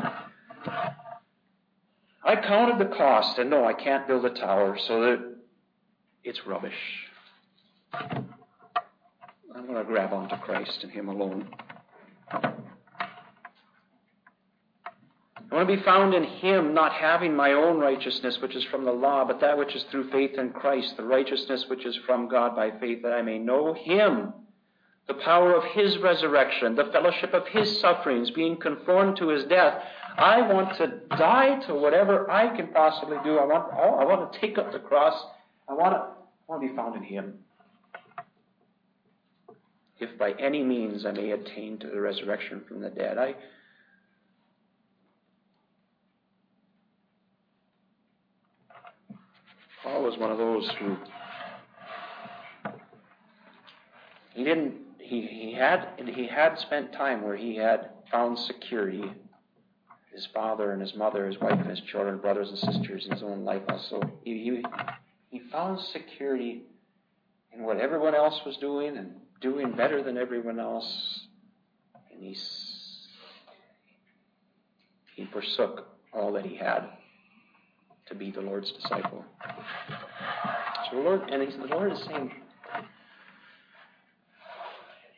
[2.22, 5.34] I counted the cost, and no, I can't build a tower, so that
[6.24, 6.74] it's rubbish.
[7.92, 11.48] I'm going to grab onto Christ and Him alone.
[15.50, 18.84] I want to be found in Him, not having my own righteousness, which is from
[18.84, 22.28] the law, but that which is through faith in Christ, the righteousness which is from
[22.28, 24.32] God by faith, that I may know Him,
[25.08, 29.82] the power of His resurrection, the fellowship of His sufferings, being conformed to His death.
[30.16, 33.38] I want to die to whatever I can possibly do.
[33.38, 35.20] I want, oh, I want to take up the cross.
[35.68, 36.12] I want to, I
[36.46, 37.34] want to be found in Him.
[39.98, 43.34] If by any means I may attain to the resurrection from the dead, I
[49.90, 50.96] Paul was one of those who
[54.34, 59.02] he didn't he, he had he had spent time where he had found security.
[60.12, 63.44] His father and his mother his wife and his children brothers and sisters his own
[63.44, 64.00] life also.
[64.24, 64.64] He, he,
[65.30, 66.62] he found security
[67.52, 71.26] in what everyone else was doing and doing better than everyone else.
[72.12, 72.36] And he
[75.16, 76.88] he forsook all that he had
[78.10, 79.24] to be the Lord's disciple.
[80.90, 82.32] So the Lord, and the Lord is saying,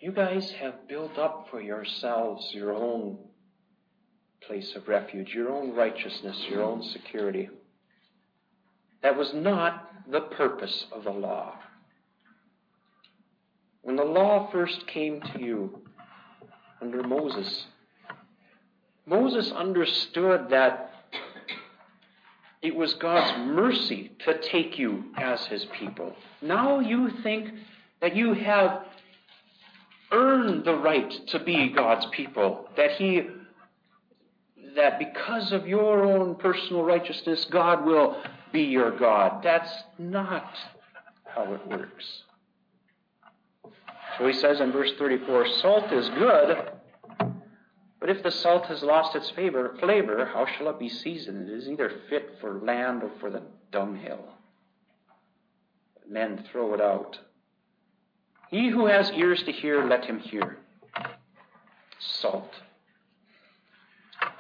[0.01, 3.19] you guys have built up for yourselves your own
[4.47, 7.49] place of refuge, your own righteousness, your own security.
[9.03, 11.55] That was not the purpose of the law.
[13.83, 15.83] When the law first came to you
[16.81, 17.67] under Moses,
[19.07, 20.92] Moses understood that
[22.63, 26.15] it was God's mercy to take you as his people.
[26.41, 27.51] Now you think
[28.01, 28.85] that you have
[30.13, 33.23] earned the right to be God's people, that he
[34.77, 38.17] that because of your own personal righteousness God will
[38.53, 39.43] be your God.
[39.43, 40.55] That's not
[41.25, 42.23] how it works.
[44.19, 46.71] So he says in verse 34, salt is good,
[48.03, 51.49] But if the salt has lost its favor, flavor, how shall it be seasoned?
[51.49, 54.25] It is either fit for land or for the dunghill.
[56.09, 57.17] Men throw it out.
[58.51, 60.59] He who has ears to hear, let him hear.
[62.01, 62.51] Salt.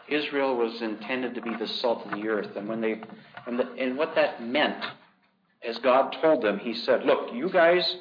[0.08, 3.00] Israel was intended to be the salt of the earth, and when they
[3.46, 4.84] and, the, and what that meant,
[5.62, 7.96] as God told them, He said, "Look, you guys,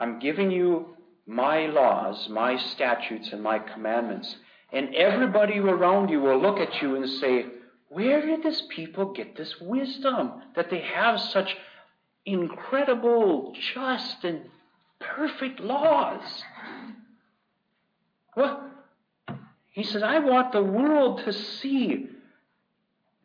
[0.00, 0.96] I'm giving you
[1.28, 4.34] my laws, my statutes, and my commandments,
[4.72, 7.46] and everybody around you will look at you and say."
[7.90, 11.56] Where did this people get this wisdom that they have such
[12.24, 14.42] incredible, just, and
[15.00, 16.22] perfect laws?
[18.36, 18.70] Well,
[19.72, 22.06] He says, I want the world to see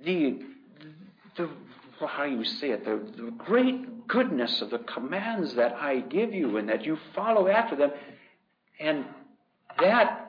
[0.04, 0.40] the,
[1.38, 1.50] the
[2.08, 6.58] how you say it, the, the great goodness of the commands that I give you
[6.58, 7.92] and that you follow after them.
[8.80, 9.06] And
[9.80, 10.25] that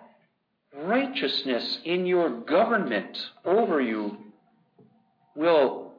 [0.85, 4.19] righteousness in your government over you
[5.35, 5.93] will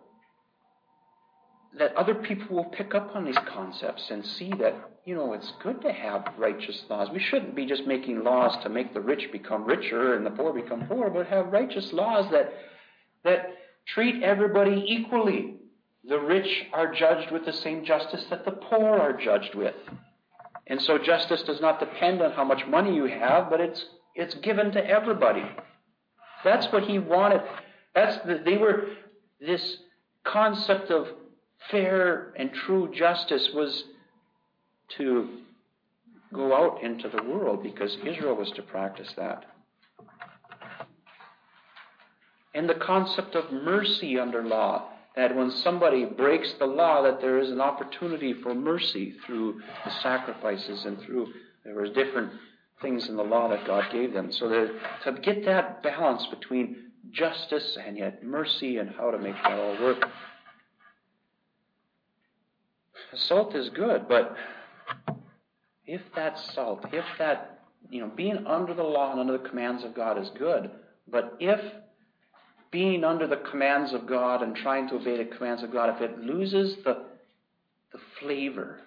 [1.78, 4.74] that other people will pick up on these concepts and see that
[5.08, 7.08] you know, it's good to have righteous laws.
[7.10, 10.52] We shouldn't be just making laws to make the rich become richer and the poor
[10.52, 12.52] become poorer, but have righteous laws that
[13.24, 13.56] that
[13.88, 15.56] treat everybody equally.
[16.10, 19.76] The rich are judged with the same justice that the poor are judged with.
[20.68, 23.86] And so justice does not depend on how much money you have, but it's
[24.18, 25.44] it's given to everybody.
[26.44, 27.42] That's what he wanted.
[27.94, 28.88] That's the, they were
[29.40, 29.78] this
[30.24, 31.08] concept of
[31.70, 33.84] fair and true justice was
[34.98, 35.30] to
[36.34, 39.46] go out into the world because Israel was to practice that.
[42.56, 47.38] And the concept of mercy under law, that when somebody breaks the law, that there
[47.38, 51.28] is an opportunity for mercy through the sacrifices and through,
[51.64, 52.32] there was different
[52.82, 54.32] things in the law that God gave them.
[54.32, 59.60] So to get that balance between justice and yet mercy and how to make that
[59.60, 60.06] all work.
[63.14, 64.36] Salt is good, but
[65.86, 69.84] if that salt, if that, you know, being under the law and under the commands
[69.84, 70.70] of God is good,
[71.08, 71.60] but if
[72.70, 76.02] being under the commands of God and trying to obey the commands of God, if
[76.02, 77.06] it loses the,
[77.94, 78.82] the flavor,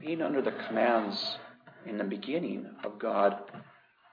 [0.00, 1.38] being under the commands
[1.86, 3.36] in the beginning of God,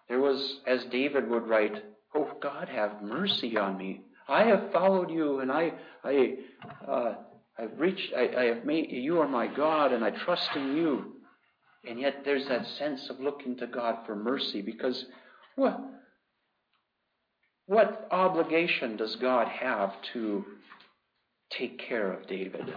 [0.07, 1.83] there was, as David would write,
[2.15, 4.01] Oh God, have mercy on me.
[4.27, 6.35] I have followed you, and I, I,
[6.87, 7.15] uh,
[7.57, 11.15] I've reached, I, I have made, you are my God, and I trust in you.
[11.87, 15.05] And yet there's that sense of looking to God for mercy because
[15.55, 15.79] what,
[17.67, 20.45] what obligation does God have to
[21.49, 22.73] take care of David?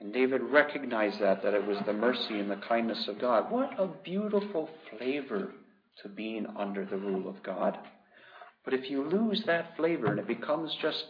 [0.00, 3.50] And David recognized that, that it was the mercy and the kindness of God.
[3.50, 5.52] What a beautiful flavor
[6.02, 7.78] to being under the rule of God.
[8.64, 11.04] But if you lose that flavor and it becomes just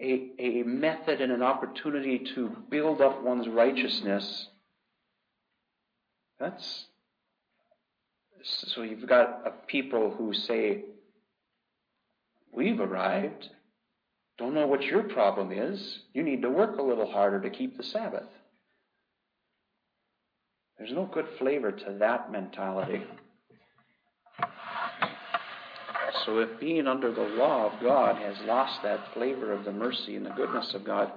[0.00, 4.46] a, a method and an opportunity to build up one's righteousness,
[6.38, 6.84] that's
[8.44, 10.84] so you've got a people who say,
[12.52, 13.48] We've arrived.
[14.38, 16.00] Don't know what your problem is.
[16.14, 18.28] You need to work a little harder to keep the Sabbath.
[20.78, 23.02] There's no good flavor to that mentality.
[26.24, 30.16] So if being under the law of God has lost that flavor of the mercy
[30.16, 31.12] and the goodness of God,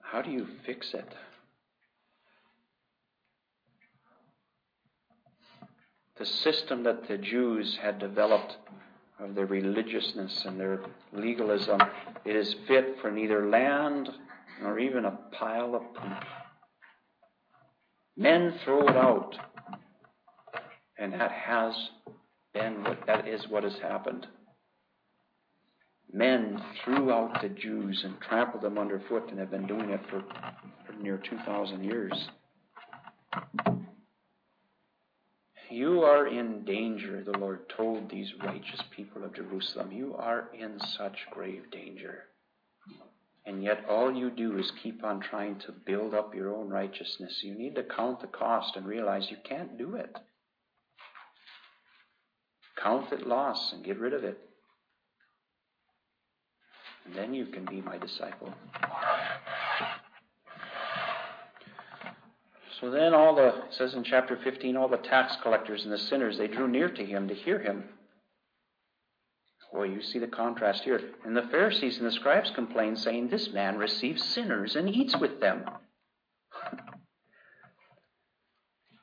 [0.00, 1.06] how do you fix it?
[6.18, 8.56] The system that the Jews had developed
[9.20, 10.80] of their religiousness and their
[11.12, 11.80] legalism,
[12.24, 14.08] it is fit for neither land
[14.62, 16.24] nor even a pile of poop.
[18.16, 19.36] Men throw it out,
[20.98, 21.74] and that has
[22.54, 24.26] then what, that is what has happened.
[26.12, 30.24] Men threw out the Jews and trampled them underfoot and have been doing it for,
[30.86, 32.28] for near 2,000 years.
[35.70, 39.92] You are in danger, the Lord told these righteous people of Jerusalem.
[39.92, 42.24] You are in such grave danger.
[43.44, 47.40] And yet, all you do is keep on trying to build up your own righteousness.
[47.42, 50.14] You need to count the cost and realize you can't do it.
[52.82, 54.38] Count it loss and get rid of it.
[57.06, 58.52] And then you can be my disciple.
[62.80, 66.38] So then all the, says in chapter 15, all the tax collectors and the sinners,
[66.38, 67.84] they drew near to him to hear him.
[69.72, 71.00] Boy, you see the contrast here.
[71.24, 75.40] And the Pharisees and the scribes complained, saying, This man receives sinners and eats with
[75.40, 75.64] them.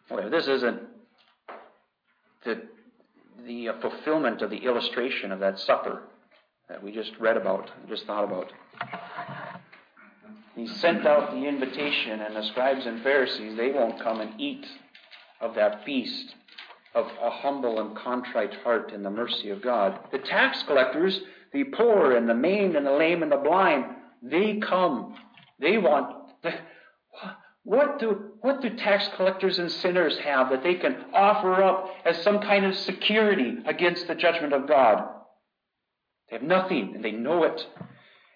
[0.08, 0.82] Well, this isn't
[2.44, 2.62] the,
[3.44, 6.04] the uh, fulfillment of the illustration of that supper
[6.70, 8.54] that we just read about, just thought about.
[10.56, 14.66] He sent out the invitation, and the scribes and Pharisees, they won't come and eat
[15.42, 16.34] of that feast
[16.94, 20.00] of a humble and contrite heart in the mercy of God.
[20.12, 21.20] The tax collectors,
[21.52, 23.86] the poor and the maimed and the lame and the blind,
[24.24, 25.16] they come.
[25.60, 26.16] They want.
[27.64, 32.22] What do, what do tax collectors and sinners have that they can offer up as
[32.22, 35.04] some kind of security against the judgment of God?
[36.30, 37.68] They have nothing, and they know it.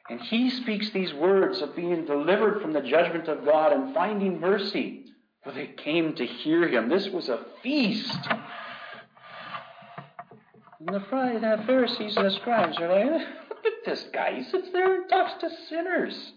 [0.10, 4.39] And he speaks these words of being delivered from the judgment of God and finding
[4.39, 5.05] mercy.
[5.43, 6.89] For they came to hear him.
[6.89, 8.18] This was a feast.
[10.80, 11.01] And the
[11.66, 14.36] Pharisees and the scribes are like, look at this guy.
[14.36, 16.34] He sits there and talks to sinners.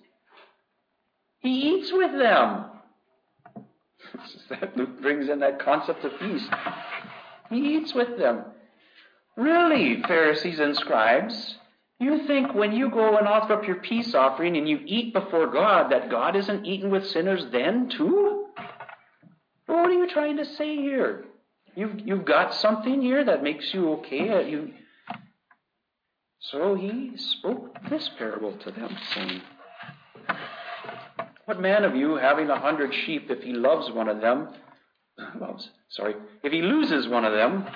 [1.40, 2.66] He eats with them.
[4.50, 6.50] that brings in that concept of feast.
[7.50, 8.44] He eats with them.
[9.36, 11.56] Really, Pharisees and scribes,
[12.03, 15.46] you think when you go and offer up your peace offering and you eat before
[15.46, 18.46] God that God isn't eating with sinners then too?
[19.66, 21.24] What are you trying to say here?
[21.74, 24.28] You've, you've got something here that makes you okay.
[24.28, 24.72] Uh, you...
[26.40, 29.42] So he spoke this parable to them, saying,
[31.46, 34.48] What man of you, having a hundred sheep, if he loves one of them,
[35.40, 37.66] loves, sorry, if he loses one of them,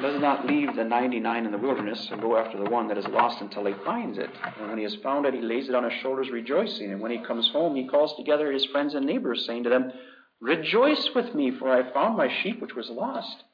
[0.00, 3.06] does not leave the 99 in the wilderness and go after the one that is
[3.08, 4.30] lost until he finds it.
[4.58, 6.92] And when he has found it, he lays it on his shoulders, rejoicing.
[6.92, 9.92] And when he comes home, he calls together his friends and neighbors, saying to them,
[10.40, 13.44] Rejoice with me, for I found my sheep which was lost.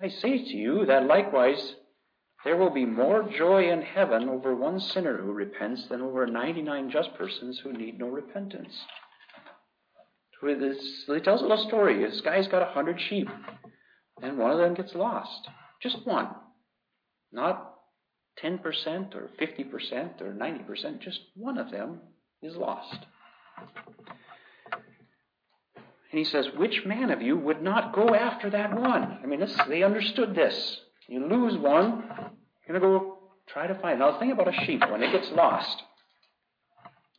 [0.00, 1.76] I say to you that likewise
[2.44, 6.90] there will be more joy in heaven over one sinner who repents than over 99
[6.90, 8.74] just persons who need no repentance.
[10.40, 12.04] He tells a little story.
[12.04, 13.28] This guy's got a hundred sheep
[14.22, 15.48] and one of them gets lost.
[15.82, 16.28] Just one.
[17.32, 17.74] Not
[18.42, 18.62] 10%
[19.14, 22.00] or 50% or 90%, just one of them
[22.42, 22.98] is lost.
[26.12, 29.18] And he says, Which man of you would not go after that one?
[29.22, 30.78] I mean, this, they understood this.
[31.08, 32.04] You lose one,
[32.66, 33.18] you're going to go
[33.48, 33.96] try to find.
[33.96, 33.98] it.
[33.98, 35.82] Now, think about a sheep when it gets lost.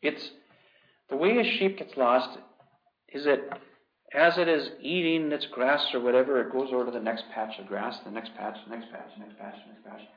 [0.01, 0.31] It's
[1.09, 2.37] the way a sheep gets lost
[3.09, 3.41] is it
[4.13, 7.59] as it is eating its grass or whatever, it goes over to the next patch
[7.59, 10.07] of grass, the next patch, the next patch, the next patch, the next patch.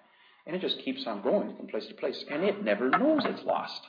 [0.47, 2.25] And it just keeps on going from place to place.
[2.31, 3.81] And it never knows it's lost.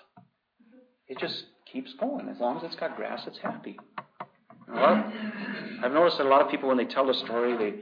[1.07, 2.29] It just keeps going.
[2.29, 3.77] As long as it's got grass, it's happy.
[4.73, 5.11] Well,
[5.83, 7.79] I've noticed that a lot of people, when they tell the story, they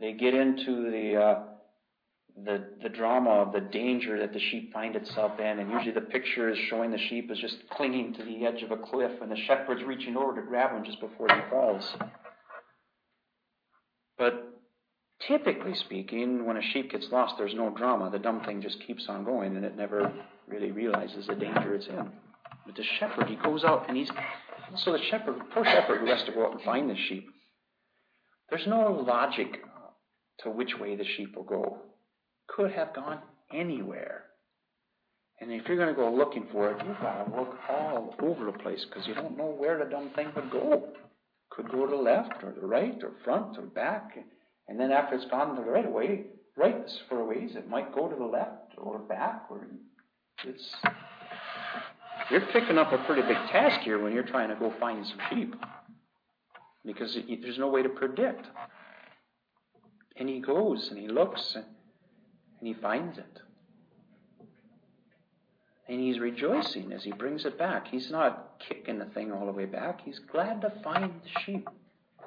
[0.00, 1.42] they get into the uh,
[2.36, 5.58] the, the drama of the danger that the sheep find itself in.
[5.58, 8.70] And usually the picture is showing the sheep is just clinging to the edge of
[8.70, 11.84] a cliff and the shepherd's reaching over to grab him just before he falls.
[14.18, 14.60] But
[15.26, 18.10] typically speaking, when a sheep gets lost, there's no drama.
[18.10, 20.12] The dumb thing just keeps on going and it never
[20.48, 22.10] really realizes the danger it's in.
[22.66, 24.10] But the shepherd, he goes out and he's.
[24.76, 27.28] So the shepherd, poor shepherd who has to go out and find the sheep.
[28.48, 29.62] There's no logic
[30.40, 31.78] to which way the sheep will go
[32.48, 33.20] could have gone
[33.52, 34.24] anywhere.
[35.40, 38.44] And if you're going to go looking for it, you've got to look all over
[38.44, 40.88] the place because you don't know where the dumb thing would go.
[41.50, 44.16] Could go to the left or the right or front or back.
[44.68, 46.26] And then after it's gone to the right way,
[46.56, 49.66] right for a ways, it might go to the left or back or
[50.44, 50.74] it's
[52.30, 55.18] you're picking up a pretty big task here when you're trying to go find some
[55.28, 55.54] sheep
[56.84, 58.46] because there's no way to predict.
[60.16, 61.64] And he goes and he looks and
[62.62, 63.40] and he finds it.
[65.88, 67.88] And he's rejoicing as he brings it back.
[67.88, 70.00] He's not kicking the thing all the way back.
[70.02, 71.68] He's glad to find the sheep.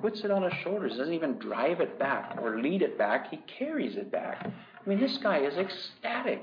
[0.01, 3.31] Puts it on his shoulders, doesn't even drive it back or lead it back.
[3.31, 4.45] He carries it back.
[4.45, 6.41] I mean, this guy is ecstatic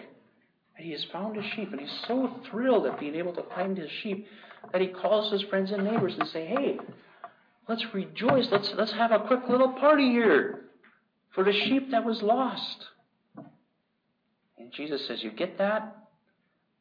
[0.75, 3.77] that he has found his sheep, and he's so thrilled at being able to find
[3.77, 4.27] his sheep
[4.73, 6.79] that he calls his friends and neighbors and say, "Hey,
[7.69, 8.51] let's rejoice.
[8.51, 10.71] Let's let's have a quick little party here
[11.33, 12.87] for the sheep that was lost."
[14.73, 15.97] Jesus says, You get that?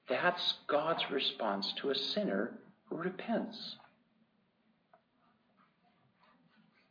[0.10, 2.54] That's God's response to a sinner
[2.90, 3.76] who repents.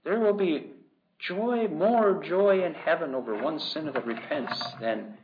[0.05, 0.71] There will be
[1.19, 5.19] joy, more joy in heaven over one sinner that repents than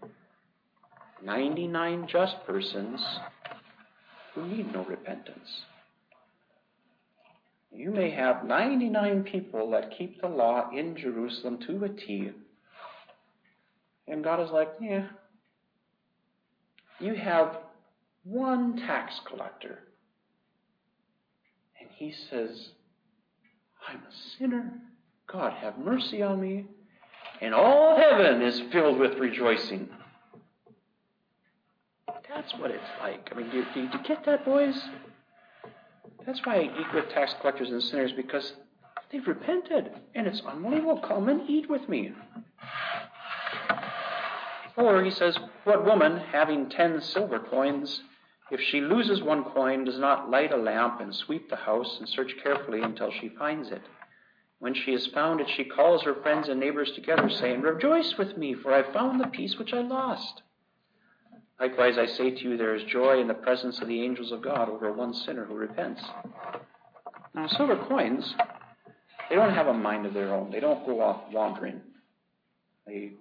[1.24, 3.00] 99 just persons
[4.34, 5.62] who need no repentance.
[7.72, 12.30] You may have 99 people that keep the law in Jerusalem to a T.
[14.08, 15.06] And God is like, yeah,
[17.01, 17.59] you have
[18.24, 19.78] one tax collector.
[21.80, 22.70] And he says,
[23.88, 24.72] I'm a sinner.
[25.26, 26.66] God, have mercy on me.
[27.40, 29.88] And all heaven is filled with rejoicing.
[32.28, 33.30] That's what it's like.
[33.32, 34.78] I mean, do, do, do you get that, boys?
[36.26, 38.53] That's why I eat with tax collectors and sinners because
[39.11, 39.90] they've repented.
[40.14, 41.01] And it's unbelievable.
[41.07, 42.12] Come and eat with me.
[44.76, 48.02] Or he says, What woman, having ten silver coins,
[48.50, 52.08] if she loses one coin, does not light a lamp and sweep the house and
[52.08, 53.82] search carefully until she finds it?
[54.58, 58.36] When she has found it, she calls her friends and neighbors together, saying, Rejoice with
[58.36, 60.42] me, for I have found the piece which I lost.
[61.58, 64.42] Likewise, I say to you, there is joy in the presence of the angels of
[64.42, 66.02] God over one sinner who repents.
[67.34, 68.34] Now, silver coins,
[69.28, 70.50] they don't have a mind of their own.
[70.50, 71.80] They don't go off wandering.
[72.86, 73.12] They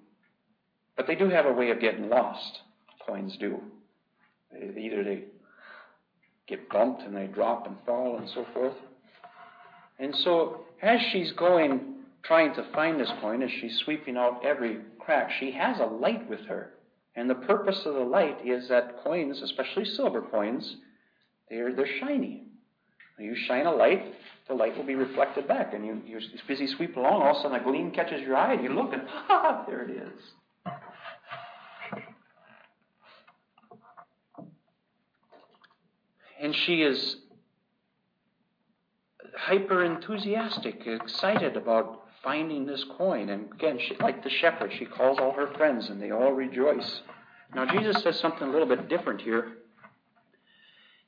[0.96, 2.60] but they do have a way of getting lost.
[3.06, 3.60] Coins do.
[4.56, 5.24] Either they
[6.48, 8.76] get bumped and they drop and fall and so forth.
[10.00, 14.80] And so, as she's going, trying to find this coin, as she's sweeping out every
[15.00, 16.72] crack, she has a light with her.
[17.16, 20.78] And the purpose of the light is that coins, especially silver coins,
[21.50, 22.44] they're, they're shiny.
[23.18, 24.14] You shine a light,
[24.50, 25.74] the light will be reflected back.
[25.74, 28.54] And you, you're busy sweeping along, all of a sudden a gleam catches your eye,
[28.54, 30.22] and you look, and ha, there it is.
[36.46, 37.18] And she is
[39.36, 43.30] hyper enthusiastic, excited about finding this coin.
[43.30, 47.02] And again, she, like the shepherd, she calls all her friends and they all rejoice.
[47.56, 49.54] Now, Jesus says something a little bit different here.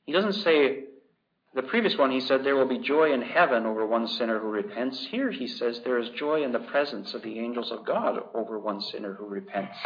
[0.06, 0.86] He doesn't say,
[1.54, 4.48] the previous one, he said, there will be joy in heaven over one sinner who
[4.48, 5.06] repents.
[5.06, 8.58] Here, he says, there is joy in the presence of the angels of God over
[8.58, 9.78] one sinner who repents.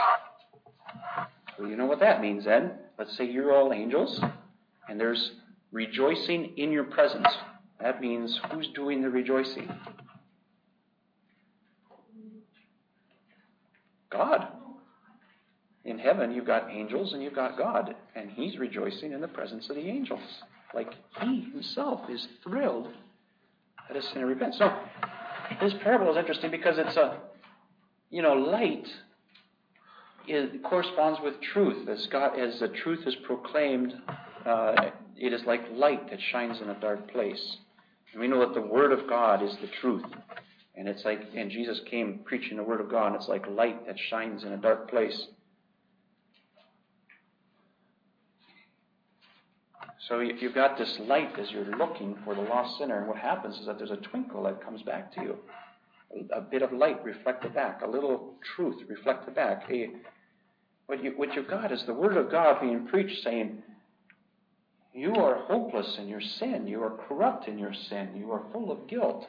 [1.58, 2.72] Well, you know what that means then.
[2.98, 4.18] Let's say you're all angels,
[4.88, 5.32] and there's
[5.70, 7.28] rejoicing in your presence.
[7.80, 9.70] That means who's doing the rejoicing?
[14.10, 14.48] God.
[15.84, 19.68] In heaven, you've got angels and you've got God, and He's rejoicing in the presence
[19.68, 20.20] of the angels.
[20.74, 22.88] Like He Himself is thrilled
[23.88, 24.58] that a sinner repents.
[24.58, 24.72] So,
[25.60, 27.18] this parable is interesting because it's a,
[28.10, 28.86] you know, light
[30.26, 31.88] it corresponds with truth.
[31.88, 33.94] As, God, as the truth is proclaimed,
[34.46, 37.56] uh, it is like light that shines in a dark place.
[38.12, 40.04] And we know that the Word of God is the truth.
[40.74, 43.86] And it's like, and Jesus came preaching the Word of God, and it's like light
[43.86, 45.26] that shines in a dark place.
[50.08, 53.58] So you've got this light as you're looking for the lost sinner, and what happens
[53.58, 55.36] is that there's a twinkle that comes back to you.
[56.32, 59.62] A, a bit of light reflected back, a little truth reflected back.
[59.70, 59.90] A,
[60.86, 63.62] what, you, what you've got is the Word of God being preached saying,
[64.94, 66.66] you are hopeless in your sin.
[66.66, 68.10] You are corrupt in your sin.
[68.14, 69.26] You are full of guilt.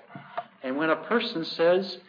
[0.61, 1.99] And when a person says,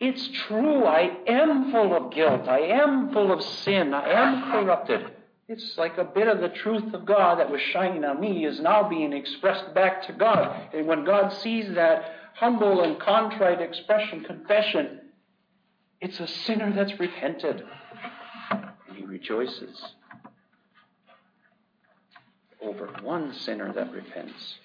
[0.00, 2.48] It's true, I am full of guilt.
[2.48, 3.94] I am full of sin.
[3.94, 5.12] I am corrupted.
[5.46, 8.60] It's like a bit of the truth of God that was shining on me is
[8.60, 10.70] now being expressed back to God.
[10.72, 15.00] And when God sees that humble and contrite expression, confession,
[16.00, 17.62] it's a sinner that's repented.
[18.50, 19.80] And he rejoices
[22.64, 24.58] over one sinner that repents.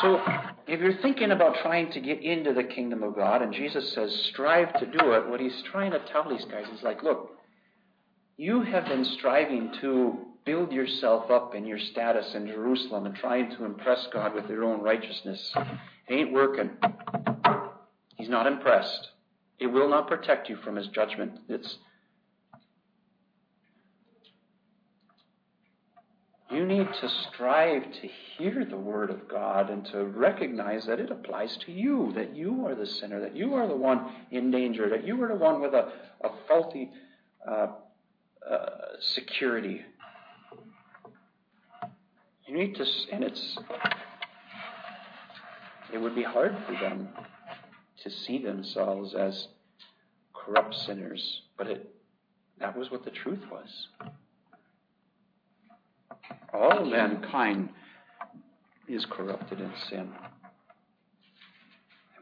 [0.00, 0.22] So,
[0.66, 4.14] if you're thinking about trying to get into the kingdom of God, and Jesus says,
[4.30, 7.30] strive to do it, what he's trying to tell these guys is like, look,
[8.36, 13.50] you have been striving to build yourself up in your status in Jerusalem and trying
[13.56, 15.52] to impress God with your own righteousness.
[16.08, 16.70] It ain't working.
[18.16, 19.08] He's not impressed.
[19.58, 21.40] It will not protect you from his judgment.
[21.48, 21.78] It's
[26.50, 31.10] You need to strive to hear the Word of God and to recognize that it
[31.10, 34.88] applies to you, that you are the sinner, that you are the one in danger,
[34.88, 35.92] that you are the one with a,
[36.24, 36.90] a faulty
[37.46, 37.66] uh,
[38.50, 38.66] uh,
[39.00, 39.82] security.
[42.46, 43.58] You need to, and it's,
[45.92, 47.10] it would be hard for them
[48.04, 49.48] to see themselves as
[50.32, 51.94] corrupt sinners, but it,
[52.58, 53.88] that was what the truth was.
[56.52, 57.68] All mankind
[58.88, 60.10] is corrupted in sin.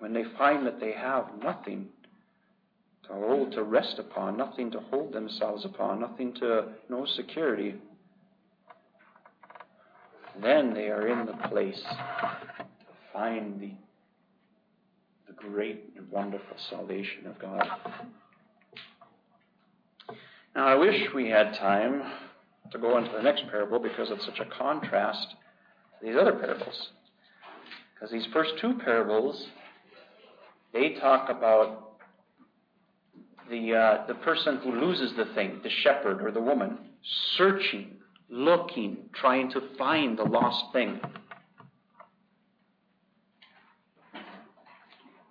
[0.00, 1.88] When they find that they have nothing
[3.06, 7.76] to hold, to rest upon, nothing to hold themselves upon, nothing to, no security,
[10.42, 12.66] then they are in the place to
[13.12, 13.72] find the,
[15.28, 17.66] the great and wonderful salvation of God.
[20.54, 22.02] Now, I wish we had time
[22.70, 25.28] to go into the next parable because it's such a contrast
[26.00, 26.90] to these other parables.
[27.94, 29.46] Because these first two parables,
[30.72, 31.98] they talk about
[33.50, 36.78] the, uh, the person who loses the thing, the shepherd or the woman,
[37.36, 37.92] searching,
[38.28, 41.00] looking, trying to find the lost thing.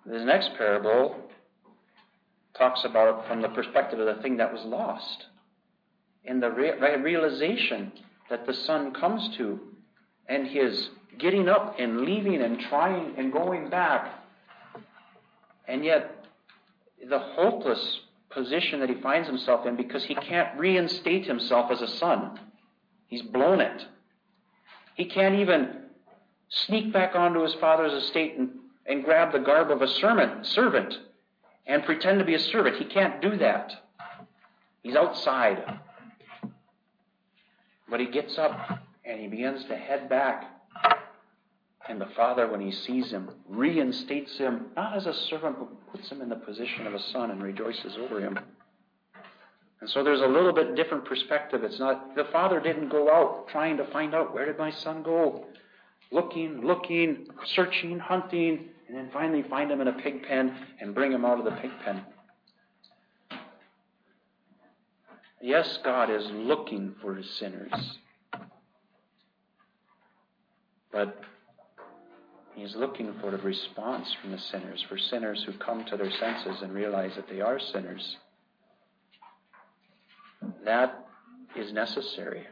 [0.06, 1.16] This next parable
[2.56, 5.26] talks about from the perspective of the thing that was lost
[6.26, 7.92] and the re- realization
[8.30, 9.60] that the son comes to
[10.28, 14.12] and his getting up and leaving and trying and going back
[15.68, 16.24] and yet
[17.08, 18.00] the hopeless
[18.30, 22.38] position that he finds himself in because he can't reinstate himself as a son
[23.06, 23.86] he's blown it
[24.94, 25.82] he can't even
[26.48, 28.50] sneak back onto his father's estate and,
[28.86, 30.98] and grab the garb of a servant
[31.66, 32.76] and pretend to be a servant.
[32.76, 33.72] He can't do that.
[34.82, 35.80] He's outside.
[37.88, 40.44] But he gets up and he begins to head back.
[41.88, 46.10] And the father, when he sees him, reinstates him, not as a servant, but puts
[46.10, 48.38] him in the position of a son and rejoices over him.
[49.80, 51.62] And so there's a little bit different perspective.
[51.62, 55.02] It's not, the father didn't go out trying to find out where did my son
[55.04, 55.46] go?
[56.10, 61.12] Looking, looking, searching, hunting, and then finally find him in a pig pen and bring
[61.12, 62.02] him out of the pig pen.
[65.40, 67.98] Yes, God is looking for his sinners.
[70.90, 71.20] But
[72.54, 76.62] he's looking for a response from the sinners, for sinners who come to their senses
[76.62, 78.16] and realize that they are sinners.
[80.64, 81.06] That
[81.54, 82.46] is necessary.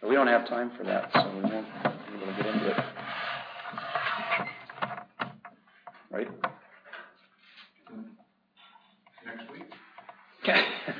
[0.00, 2.70] But we don't have time for that, so we won't be able to get into
[2.70, 2.84] it.
[6.10, 6.28] Right?
[9.24, 9.62] Next week?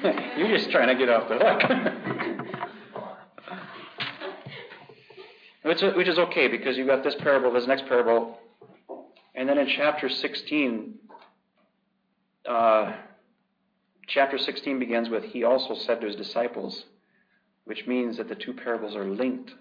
[0.36, 1.62] You're just trying to get off the hook.
[5.62, 8.38] which, which is okay because you've got this parable, this next parable,
[9.34, 10.94] and then in chapter 16,
[12.48, 12.92] uh,
[14.08, 16.84] chapter 16 begins with, He also said to His disciples,
[17.64, 19.52] which means that the two parables are linked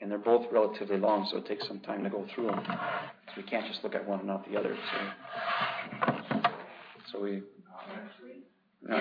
[0.00, 2.62] and they're both relatively long, so it takes some time to go through them.
[2.64, 4.76] So we can't just look at one and not the other.
[4.92, 6.50] So,
[7.12, 7.42] so we.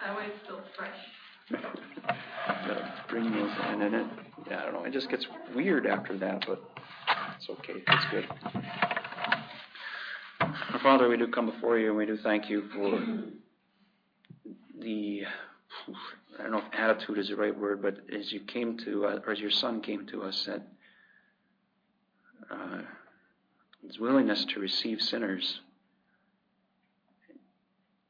[0.00, 0.96] That way it's still fresh.
[3.08, 4.06] bring those in, and it,
[4.50, 4.84] yeah, I don't know.
[4.84, 6.62] It just gets weird after that, but
[7.36, 7.82] it's okay.
[7.86, 8.26] It's good.
[10.40, 13.02] Our Father, we do come before you, and we do thank you for
[14.78, 15.22] the
[16.38, 19.20] I don't know if attitude is the right word, but as you came to, uh,
[19.26, 20.66] or as your son came to us, that
[22.50, 22.82] uh,
[23.86, 25.60] his willingness to receive sinners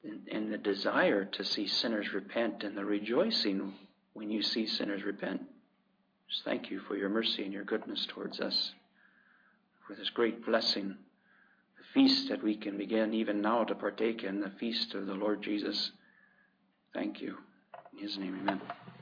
[0.02, 3.74] and the desire to see sinners repent and the rejoicing
[4.14, 5.42] when you see sinners repent.
[6.28, 8.72] Just thank you for your mercy and your goodness towards us,
[9.86, 10.96] for this great blessing,
[11.76, 15.14] the feast that we can begin even now to partake in, the feast of the
[15.14, 15.90] Lord Jesus.
[16.94, 17.36] Thank you.
[17.92, 18.60] In his name, amen.